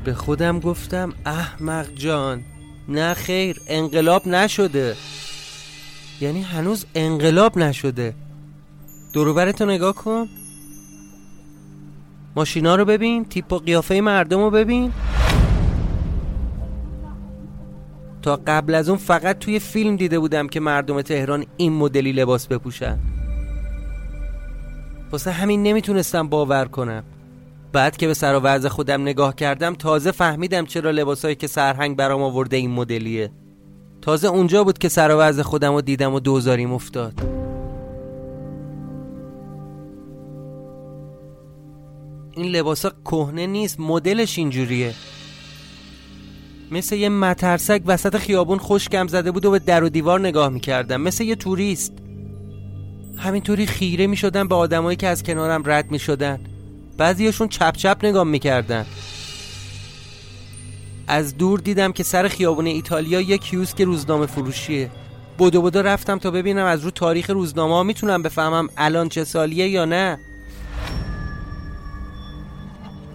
به 0.07 0.14
خودم 0.14 0.61
گفتم 0.61 1.12
احمق 1.25 1.87
جان 1.95 2.42
نه 2.88 3.14
خیر 3.14 3.61
انقلاب 3.69 4.29
نشده. 4.29 4.97
یعنی 6.21 6.42
هنوز 6.42 6.87
انقلاب 6.95 7.59
نشده. 7.59 8.14
دروبرتو 9.14 9.66
نگاه 9.66 9.95
کن. 9.95 10.27
ماشینا 12.37 12.77
رو 12.77 12.85
ببین 12.85 13.25
تیپ 13.25 13.53
و 13.53 13.59
قیافه 13.59 14.01
مردم 14.01 14.38
رو 14.38 14.51
ببین. 14.51 14.92
تا 18.23 18.40
قبل 18.47 18.75
از 18.75 18.88
اون 18.88 18.99
فقط 18.99 19.38
توی 19.38 19.59
فیلم 19.59 19.97
دیده 19.97 20.19
بودم 20.19 20.49
که 20.49 20.61
مردم 20.61 21.03
تهران 21.03 21.47
این 21.57 21.73
مدلی 21.73 22.12
لباس 22.12 22.47
بپوشن. 22.47 22.99
واسه 25.12 25.31
همین 25.31 25.62
نمی‌تونستم 25.62 26.29
باور 26.29 26.64
کنم. 26.64 27.05
بعد 27.76 27.96
که 27.96 28.06
به 28.06 28.14
سر 28.14 28.34
و 28.34 28.40
وضع 28.40 28.68
خودم 28.68 29.02
نگاه 29.02 29.34
کردم 29.34 29.74
تازه 29.74 30.10
فهمیدم 30.10 30.66
چرا 30.66 30.90
لباسایی 30.90 31.34
که 31.34 31.46
سرهنگ 31.46 31.96
برام 31.96 32.22
آورده 32.22 32.56
این 32.56 32.70
مدلیه. 32.70 33.30
تازه 34.02 34.28
اونجا 34.28 34.64
بود 34.64 34.78
که 34.78 34.88
سر 34.88 35.14
و 35.14 35.18
وضع 35.18 35.42
خودم 35.42 35.72
رو 35.72 35.80
دیدم 35.80 36.14
و 36.14 36.20
دوزاریم 36.20 36.72
افتاد. 36.72 37.12
این 42.32 42.46
لباسا 42.46 42.92
کهنه 43.04 43.46
نیست 43.46 43.80
مدلش 43.80 44.38
اینجوریه. 44.38 44.94
مثل 46.70 46.96
یه 46.96 47.08
مترسک 47.08 47.82
وسط 47.86 48.16
خیابون 48.16 48.58
خوشگم 48.58 49.08
زده 49.08 49.30
بود 49.30 49.44
و 49.44 49.50
به 49.50 49.58
در 49.58 49.84
و 49.84 49.88
دیوار 49.88 50.20
نگاه 50.20 50.48
می‌کردم. 50.48 51.00
مثل 51.00 51.24
یه 51.24 51.34
توریست. 51.34 51.92
همینطوری 53.16 53.66
خیره 53.66 54.06
می‌شدم 54.06 54.48
به 54.48 54.54
آدمایی 54.54 54.96
که 54.96 55.06
از 55.06 55.22
کنارم 55.22 55.62
رد 55.66 55.90
می‌شدن. 55.90 56.40
بعضیاشون 56.96 57.48
چپ 57.48 57.76
چپ 57.76 57.96
نگاه 58.02 58.24
می‌کردن. 58.24 58.87
از 61.09 61.37
دور 61.37 61.61
دیدم 61.61 61.92
که 61.92 62.02
سر 62.02 62.28
خیابون 62.28 62.66
ایتالیا 62.66 63.20
یک 63.20 63.40
کیوسک 63.40 63.80
روزنامه 63.80 64.26
فروشیه. 64.26 64.90
بودو 65.38 65.62
بودو 65.62 65.82
رفتم 65.82 66.18
تا 66.18 66.30
ببینم 66.30 66.64
از 66.64 66.80
رو 66.80 66.90
تاریخ 66.90 67.30
روزنامه 67.30 67.74
ها 67.74 67.82
می‌تونم 67.82 68.22
بفهمم 68.22 68.68
الان 68.76 69.09
چه 69.09 69.24
سالیه 69.24 69.68
یا 69.68 69.85
نه. 69.85 70.18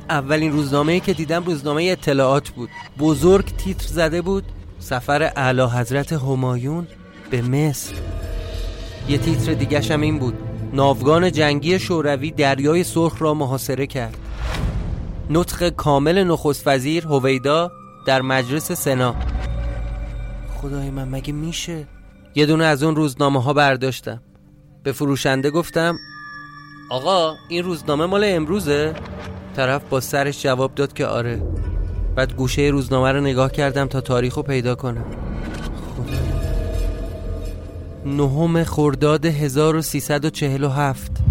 اولین 0.10 0.52
روزنامه 0.52 1.00
که 1.00 1.14
دیدم 1.14 1.44
روزنامه 1.44 1.84
اطلاعات 1.84 2.50
بود. 2.50 2.70
بزرگ 3.00 3.56
تیتر 3.58 3.88
زده 3.88 4.22
بود 4.22 4.44
سفر 4.80 5.32
اعلی 5.36 5.62
حضرت 5.62 6.14
همایون 6.14 6.88
به 7.30 7.42
مصر. 7.42 7.94
یه 9.10 9.18
تیتر 9.18 9.54
دیگه 9.54 9.82
هم 9.82 10.02
این 10.02 10.20
بود. 10.20 10.51
ناوگان 10.74 11.32
جنگی 11.32 11.80
شوروی 11.80 12.32
دریای 12.32 12.84
سرخ 12.84 13.22
را 13.22 13.34
محاصره 13.34 13.88
کرد. 13.88 14.18
نطق 15.30 15.70
کامل 15.70 16.24
نخست 16.24 16.68
وزیر 16.68 17.08
هویدا 17.08 17.72
در 18.06 18.22
مجلس 18.22 18.72
سنا. 18.72 19.16
خدای 20.62 20.90
من 20.90 21.10
مگه 21.10 21.34
میشه؟ 21.34 21.88
یه 22.36 22.46
دونه 22.46 22.66
از 22.66 22.84
اون 22.84 22.96
روزنامه 22.96 23.44
ها 23.44 23.54
برداشتم. 23.54 24.22
به 24.84 24.92
فروشنده 24.92 25.50
گفتم 25.50 25.98
آقا 26.90 27.36
این 27.50 27.64
روزنامه 27.64 28.06
مال 28.06 28.24
امروزه؟ 28.26 28.94
طرف 29.56 29.82
با 29.90 30.00
سرش 30.00 30.44
جواب 30.44 30.76
داد 30.76 30.94
که 30.94 31.06
آره. 31.06 31.42
بعد 32.16 32.34
گوشه 32.34 32.62
روزنامه 32.62 33.12
رو 33.12 33.22
نگاه 33.22 33.52
کردم 33.52 33.86
تا 33.86 34.02
تاریخ 34.02 34.36
رو 34.36 34.44
پیدا 34.44 34.76
کنم. 34.76 35.06
نهم 38.06 38.64
خرداد 38.64 39.26
1347 39.26 41.31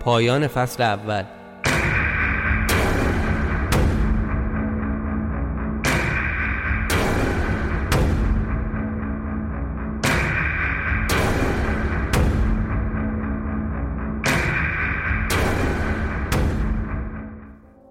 پایان 0.00 0.46
فصل 0.46 0.82
اول. 0.82 1.24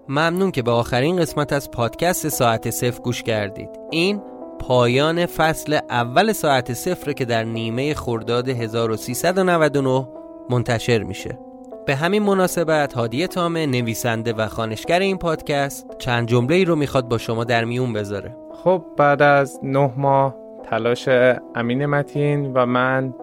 ممنون 0.10 0.52
که 0.52 0.62
به 0.62 0.72
آخرین 0.72 1.18
قسمت 1.18 1.54
از 1.54 1.72
پادکست 1.72 2.30
ساعت 2.30 2.70
صفر 2.70 3.02
گوش 3.02 3.24
کردید. 3.24 3.70
این 3.92 4.22
پایان 4.60 5.26
فصل 5.26 5.80
اول 5.90 6.34
ساعت 6.34 6.74
صفر 6.74 7.14
که 7.14 7.26
در 7.26 7.44
نیمه 7.44 7.94
خرداد 7.94 8.50
1399 8.50 10.08
منتشر 10.50 11.04
میشه. 11.04 11.49
به 11.86 11.96
همین 11.96 12.24
مناسبت 12.24 12.94
هادی 12.94 13.28
تامه 13.28 13.66
نویسنده 13.66 14.34
و 14.34 14.48
خانشگر 14.48 15.00
این 15.00 15.18
پادکست 15.18 15.98
چند 15.98 16.28
جمله 16.28 16.56
ای 16.56 16.66
رو 16.66 16.76
می‌خواد 16.76 17.08
با 17.08 17.18
شما 17.18 17.44
در 17.44 17.66
میون 17.66 17.94
بذاره. 17.94 18.36
خب 18.64 18.86
بعد 18.98 19.22
از 19.22 19.60
نه 19.64 19.92
ماه 19.98 20.36
تلاش 20.64 21.10
امین 21.56 21.86
متین 21.86 22.54
و 22.54 22.66
من 22.66 23.14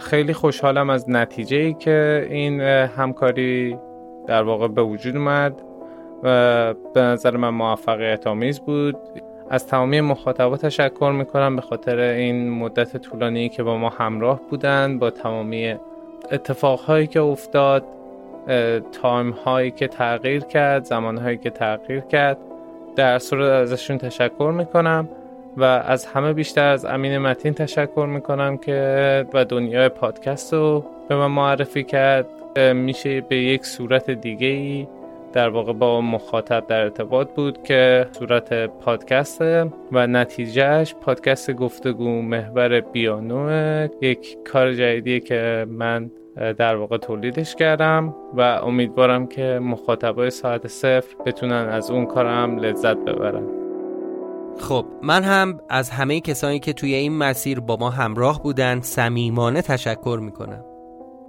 خیلی 0.00 0.32
خوشحالم 0.32 0.90
از 0.90 1.10
نتیجه 1.10 1.56
ای 1.56 1.74
که 1.74 2.26
این 2.30 2.60
همکاری 2.60 3.78
در 4.26 4.42
واقع 4.42 4.68
به 4.68 4.82
وجود 4.82 5.16
اومد 5.16 5.62
و 6.22 6.74
به 6.94 7.00
نظر 7.00 7.36
من 7.36 7.48
موفقیت 7.48 8.26
آمیز 8.26 8.60
بود. 8.60 8.96
از 9.50 9.66
تمامی 9.66 10.00
مخاطبا 10.00 10.56
تشکر 10.56 11.12
می‌کنم 11.18 11.56
به 11.56 11.62
خاطر 11.62 11.98
این 11.98 12.50
مدت 12.50 12.96
طولانی 12.96 13.48
که 13.48 13.62
با 13.62 13.76
ما 13.76 13.88
همراه 13.88 14.40
بودن 14.50 14.98
با 14.98 15.10
تمامی 15.10 15.74
اتفاقهایی 16.32 17.06
که 17.06 17.20
افتاد. 17.20 17.84
تایم 19.02 19.30
هایی 19.30 19.70
که 19.70 19.88
تغییر 19.88 20.44
کرد 20.44 20.84
زمان 20.84 21.18
هایی 21.18 21.36
که 21.36 21.50
تغییر 21.50 22.00
کرد. 22.00 22.38
در 22.96 23.18
صورت 23.18 23.50
ازشون 23.50 23.98
تشکر 23.98 24.52
می‌کنم 24.56 25.08
و 25.56 25.64
از 25.64 26.06
همه 26.06 26.32
بیشتر 26.32 26.68
از 26.68 26.84
امین 26.84 27.18
متین 27.18 27.54
تشکر 27.54 28.06
می‌کنم 28.06 28.56
که 28.56 29.26
و 29.34 29.44
دنیای 29.44 29.88
پادکست 29.88 30.52
رو 30.52 30.84
به 31.08 31.16
من 31.16 31.26
معرفی 31.26 31.84
کرد. 31.84 32.26
میشه 32.74 33.20
به 33.20 33.36
یک 33.36 33.66
صورت 33.66 34.10
دیگه 34.10 34.46
ای 34.46 34.88
در 35.32 35.48
واقع 35.48 35.72
با 35.72 36.00
مخاطب 36.00 36.66
در 36.66 36.80
ارتباط 36.80 37.28
بود 37.30 37.62
که 37.62 38.06
صورت 38.12 38.66
پادکست 38.66 39.42
و 39.92 40.06
نتیجهش 40.06 40.94
پادکست 40.94 41.52
گفتگو 41.52 42.22
محور 42.22 42.80
بیانو 42.80 43.88
یک 44.00 44.36
کار 44.44 44.72
جدیدیه 44.72 45.20
که 45.20 45.66
من 45.68 46.10
در 46.36 46.76
واقع 46.76 46.96
تولیدش 46.96 47.54
کردم 47.54 48.14
و 48.34 48.40
امیدوارم 48.40 49.26
که 49.26 49.58
مخاطبای 49.62 50.30
ساعت 50.30 50.66
صفر 50.66 51.16
بتونن 51.26 51.68
از 51.68 51.90
اون 51.90 52.06
کارم 52.06 52.58
لذت 52.58 52.96
ببرن. 52.96 53.46
خب 54.60 54.86
من 55.02 55.22
هم 55.22 55.60
از 55.68 55.90
همه 55.90 56.20
کسانی 56.20 56.58
که 56.58 56.72
توی 56.72 56.94
این 56.94 57.18
مسیر 57.18 57.60
با 57.60 57.76
ما 57.76 57.90
همراه 57.90 58.42
بودن 58.42 58.80
صمیمانه 58.80 59.62
تشکر 59.62 60.18
می‌کنم. 60.22 60.64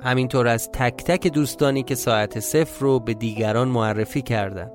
همینطور 0.01 0.47
از 0.47 0.71
تک 0.71 1.03
تک 1.03 1.27
دوستانی 1.27 1.83
که 1.83 1.95
ساعت 1.95 2.39
صفر 2.39 2.85
رو 2.85 2.99
به 2.99 3.13
دیگران 3.13 3.67
معرفی 3.67 4.21
کردن. 4.21 4.71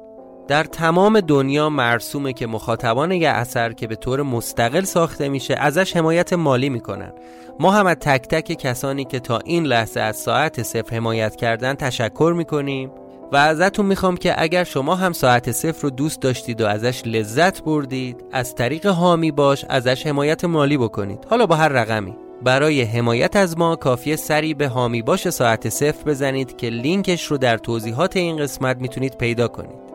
در 0.51 0.65
تمام 0.65 1.21
دنیا 1.21 1.69
مرسومه 1.69 2.33
که 2.33 2.47
مخاطبان 2.47 3.13
یه 3.13 3.29
اثر 3.29 3.73
که 3.73 3.87
به 3.87 3.97
طور 3.97 4.23
مستقل 4.23 4.85
ساخته 4.85 5.29
میشه 5.29 5.55
ازش 5.55 5.97
حمایت 5.97 6.33
مالی 6.33 6.69
می‌کنن. 6.69 7.13
ما 7.61 7.71
هم 7.71 7.87
از 7.87 7.97
تک 8.01 8.29
تک 8.29 8.53
کسانی 8.53 9.05
که 9.05 9.21
تا 9.21 9.39
این 9.39 9.65
لحظه 9.65 10.01
از 10.01 10.17
ساعت 10.17 10.63
صفر 10.63 10.97
حمایت 10.97 11.37
کردن 11.37 11.75
تشکر 11.75 12.35
می‌کنیم 12.37 12.91
و 13.33 13.37
ازتون 13.37 13.87
می‌خوام 13.87 14.17
که 14.17 14.43
اگر 14.43 14.65
شما 14.65 14.95
هم 14.95 15.13
ساعت 15.13 15.53
صفر 15.53 15.83
رو 15.83 15.91
دوست 15.91 16.21
داشتید 16.21 16.61
و 16.61 16.67
ازش 16.67 17.03
لذت 17.07 17.63
بردید 17.63 18.25
از 18.33 18.55
طریق 18.55 18.87
حامی 18.87 19.33
باش 19.33 19.65
ازش 19.69 20.07
حمایت 20.07 20.45
مالی 20.45 20.77
بکنید. 20.77 21.27
حالا 21.31 21.47
با 21.47 21.57
هر 21.57 21.69
رقمی. 21.69 22.17
برای 22.43 22.83
حمایت 22.83 23.37
از 23.37 23.59
ما 23.59 23.77
کافیه 23.77 24.17
سری 24.17 24.55
به 24.55 24.69
حامی 24.69 25.03
باش 25.03 25.31
ساعت 25.31 25.69
صفر 25.69 26.05
بزنید 26.11 26.57
که 26.57 26.69
لینکش 26.69 27.25
رو 27.25 27.39
در 27.39 27.59
توضیحات 27.59 28.17
این 28.17 28.37
قسمت 28.37 28.77
می‌تونید 28.77 29.19
پیدا 29.19 29.49
کنید. 29.49 29.90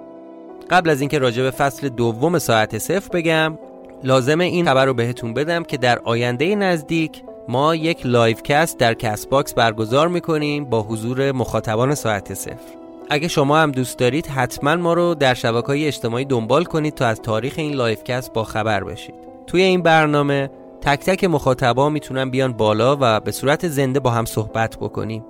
قبل 0.70 0.90
از 0.90 1.02
اینکه 1.02 1.20
راجع 1.20 1.44
به 1.44 1.52
فصل 1.52 1.90
دوم 1.90 2.40
ساعت 2.40 2.78
صفر 2.78 3.10
بگم 3.14 3.58
لازمه 4.04 4.40
این 4.40 4.66
خبر 4.66 4.86
رو 4.86 4.94
بهتون 4.94 5.34
بدم 5.34 5.64
که 5.64 5.78
در 5.78 6.00
آینده 6.00 6.56
نزدیک 6.56 7.24
ما 7.48 7.76
یک 7.76 8.06
livecast 8.06 8.78
در 8.78 8.94
Castbox 8.94 9.54
برگزار 9.54 10.08
می‌کنیم 10.08 10.66
با 10.66 10.82
حضور 10.82 11.32
مخاطبان 11.32 11.96
ساعت 11.96 12.34
صفر. 12.34 12.76
اگه 13.10 13.28
شما 13.28 13.58
هم 13.58 13.72
دوست 13.72 13.98
دارید 13.98 14.28
حتما 14.28 14.76
ما 14.76 14.94
رو 14.94 15.16
در 15.16 15.34
شبکه 15.34 15.68
های 15.68 15.88
اجتماعی 15.88 16.26
دنبال 16.26 16.64
کنید 16.64 16.94
تا 16.94 17.06
از 17.06 17.22
تاریخ 17.22 17.54
این 17.58 17.74
livecast 17.74 18.34
با 18.34 18.44
خبر 18.44 18.84
بشید. 18.84 19.16
توی 19.48 19.62
این 19.62 19.82
برنامه 19.82 20.50
تک 20.82 21.00
تک 21.00 21.24
مخاطبا 21.24 21.90
می‌تونن 21.90 22.30
بیان 22.30 22.54
بالا 22.54 22.98
و 23.02 23.20
به 23.20 23.32
صورت 23.32 23.68
زنده 23.68 24.00
با 24.00 24.10
هم 24.10 24.26
صحبت 24.26 24.78
بکنیم. 24.78 25.26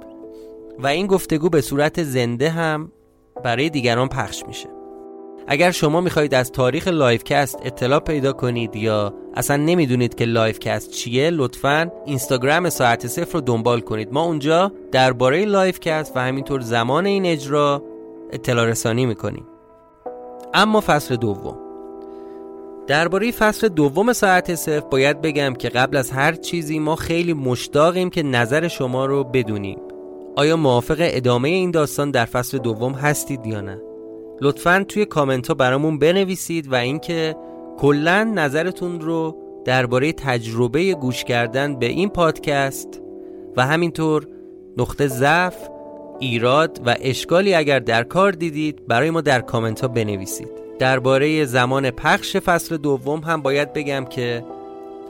و 0.80 0.88
این 0.88 1.08
گفتگو 1.08 1.50
به 1.50 1.62
صورت 1.62 2.04
زنده 2.04 2.50
هم 2.50 2.92
برای 3.44 3.70
دیگران 3.70 4.08
پخش 4.08 4.44
میشه. 4.48 4.75
اگر 5.48 5.72
شما 5.72 6.02
می‌خواهید 6.02 6.34
از 6.34 6.52
تاریخ 6.52 6.88
livecast 6.88 7.60
اطلاع 7.64 8.00
پیدا 8.00 8.34
کنید 8.34 8.76
یا 8.76 9.14
اصلا 9.34 9.58
نمی‌دونید 9.58 10.16
که 10.16 10.26
livecast 10.26 10.92
چیه 10.92 11.30
لطفا 11.30 11.92
اینستاگرام 12.06 12.70
ساعت 12.70 13.08
صفر 13.08 13.34
رو 13.34 13.42
دنبال 13.42 13.80
کنید. 13.82 14.14
ما 14.14 14.24
اونجا 14.24 14.72
درباره 14.92 15.46
livecast 15.46 16.18
و 16.18 16.20
همینطور 16.20 16.62
زمان 16.62 17.06
این 17.06 17.26
اجرا 17.26 17.84
اطلاع 18.32 18.66
رسانی 18.66 19.06
می‌کنیم. 19.06 19.46
اما 20.54 20.84
فصل 20.86 21.16
دوم. 21.16 21.58
درباره 22.88 23.32
فصل 23.32 23.68
دوم 23.68 24.14
ساعت 24.14 24.56
صفر 24.56 24.80
باید 24.80 25.22
بگم 25.22 25.54
که 25.54 25.70
قبل 25.70 25.98
از 25.98 26.12
هر 26.12 26.34
چیزی 26.34 26.80
ما 26.80 26.96
خیلی 26.96 27.34
مشتاقیم 27.34 28.10
که 28.10 28.24
نظر 28.24 28.68
شما 28.68 29.06
رو 29.06 29.24
بدونیم. 29.24 29.80
آیا 30.36 30.58
موافق 30.58 30.98
ادامه 31.00 31.50
این 31.50 31.72
داستان 31.72 32.12
در 32.12 32.26
فصل 32.26 32.58
دوم 32.58 32.94
هستید 32.94 33.46
یا 33.46 33.62
نه؟ 33.62 33.82
لطفا 34.42 34.86
توی 34.88 35.06
کامنت 35.06 35.48
ها 35.48 35.54
برامون 35.54 36.00
بنویسید 36.00 36.72
و 36.72 36.76
اینکه 36.76 37.36
کلا 37.78 38.24
نظرتون 38.24 39.02
رو 39.02 39.36
درباره 39.66 40.14
تجربه 40.14 40.94
گوش 40.94 41.24
کردن 41.24 41.80
به 41.80 41.86
این 41.86 42.10
پادکست 42.10 43.02
و 43.58 43.66
همینطور 43.66 44.28
نقطه 44.78 45.08
ضعف 45.08 45.56
ایراد 46.20 46.82
و 46.86 46.96
اشکالی 47.02 47.54
اگر 47.54 47.80
در 47.80 48.04
کار 48.04 48.32
دیدید 48.32 48.88
برای 48.88 49.10
ما 49.10 49.22
در 49.22 49.42
کامنت 49.42 49.82
ها 49.82 49.88
بنویسید. 49.88 50.50
درباره 50.80 51.46
زمان 51.46 51.92
پخش 51.92 52.38
فصل 52.38 52.78
دوم 52.78 53.20
هم 53.20 53.42
باید 53.42 53.74
بگم 53.74 54.06
که 54.06 54.46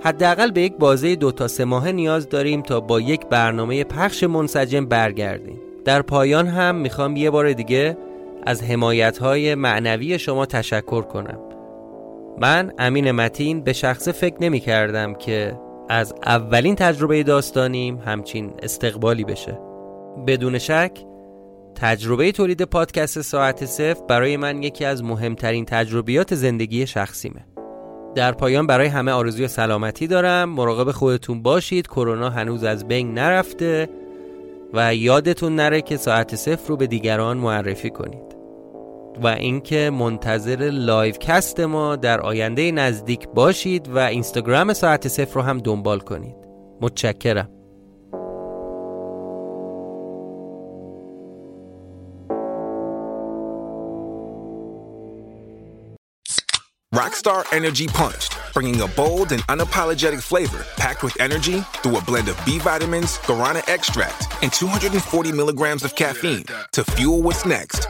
حداقل 0.03 0.51
به 0.51 0.61
یک 0.61 0.73
بازه 0.77 1.15
دو 1.15 1.31
تا 1.31 1.47
سه 1.47 1.65
ماهه 1.65 1.91
نیاز 1.91 2.29
داریم 2.29 2.61
تا 2.61 2.79
با 2.79 2.99
یک 2.99 3.25
برنامه 3.25 3.83
پخش 3.83 4.23
منسجم 4.23 4.85
برگردیم. 4.85 5.59
در 5.85 6.01
پایان 6.01 6.47
هم 6.47 6.75
می‌خوام 6.75 7.15
یه 7.15 7.29
بار 7.29 7.53
دیگه 7.53 7.97
از 8.45 8.63
حمایت 8.63 9.17
های 9.17 9.55
معنوی 9.55 10.19
شما 10.19 10.45
تشکر 10.45 11.01
کنم. 11.01 11.39
من 12.41 12.71
امین 12.79 13.11
متین 13.11 13.61
به 13.63 13.73
شخصه 13.73 14.11
فکر 14.11 14.35
نمی 14.41 14.59
کردم 14.59 15.13
که 15.13 15.59
از 15.89 16.13
اولین 16.25 16.75
تجربه 16.75 17.23
داستانیم 17.23 17.99
همچین 18.05 18.53
استقبالی 18.63 19.23
بشه. 19.23 19.59
بدون 20.27 20.57
شک 20.57 20.91
تجربه 21.75 22.31
تولید 22.31 22.61
پادکست 22.61 23.21
ساعت 23.21 23.65
صفر 23.65 24.03
برای 24.07 24.37
من 24.37 24.63
یکی 24.63 24.85
از 24.85 25.03
مهمترین 25.03 25.65
تجربیات 25.65 26.35
زندگی 26.35 26.87
شخصیمه. 26.87 27.45
در 28.15 28.31
پایان 28.31 28.67
برای 28.67 28.87
همه 28.87 29.11
آرزوی 29.11 29.47
سلامتی 29.47 30.07
دارم. 30.07 30.49
مراقب 30.49 30.91
خودتون 30.91 31.41
باشید. 31.41 31.87
کرونا 31.87 32.29
هنوز 32.29 32.63
از 32.63 32.87
بین 32.87 33.13
نرفته 33.13 33.89
و 34.73 34.95
یادتون 34.95 35.55
نره 35.55 35.81
که 35.81 35.97
ساعت 35.97 36.35
صفر 36.35 36.69
رو 36.69 36.77
به 36.77 36.87
دیگران 36.87 37.37
معرفی 37.37 37.89
کنید. 37.89 38.34
و 39.23 39.27
اینکه 39.27 39.89
منتظر 39.89 40.69
live 40.73 41.15
cast 41.19 41.59
ما 41.59 41.95
در 41.95 42.21
آینده 42.21 42.71
نزدیک 42.71 43.27
باشید 43.29 43.87
و 43.87 43.97
اینستاگرام 43.97 44.73
ساعت 44.73 45.07
صفر 45.07 45.33
رو 45.35 45.41
هم 45.41 45.57
دنبال 45.57 45.99
کنید 45.99 46.35
متشکرم 46.81 47.49
Rockstar 56.95 57.43
Energy 57.51 57.87
Punched, 57.87 58.37
bringing 58.53 58.79
a 58.79 58.87
bold 58.87 59.33
and 59.33 59.41
unapologetic 59.47 60.21
flavor 60.21 60.65
packed 60.77 61.03
with 61.03 61.19
energy 61.19 61.59
through 61.81 61.97
a 61.97 62.01
blend 62.01 62.29
of 62.29 62.39
B 62.45 62.57
vitamins, 62.57 63.17
guarana 63.27 63.61
extract, 63.67 64.19
and 64.41 64.53
240 64.53 65.33
milligrams 65.33 65.83
of 65.83 65.93
caffeine 65.95 66.45
to 66.71 66.85
fuel 66.85 67.21
what's 67.21 67.45
next. 67.45 67.89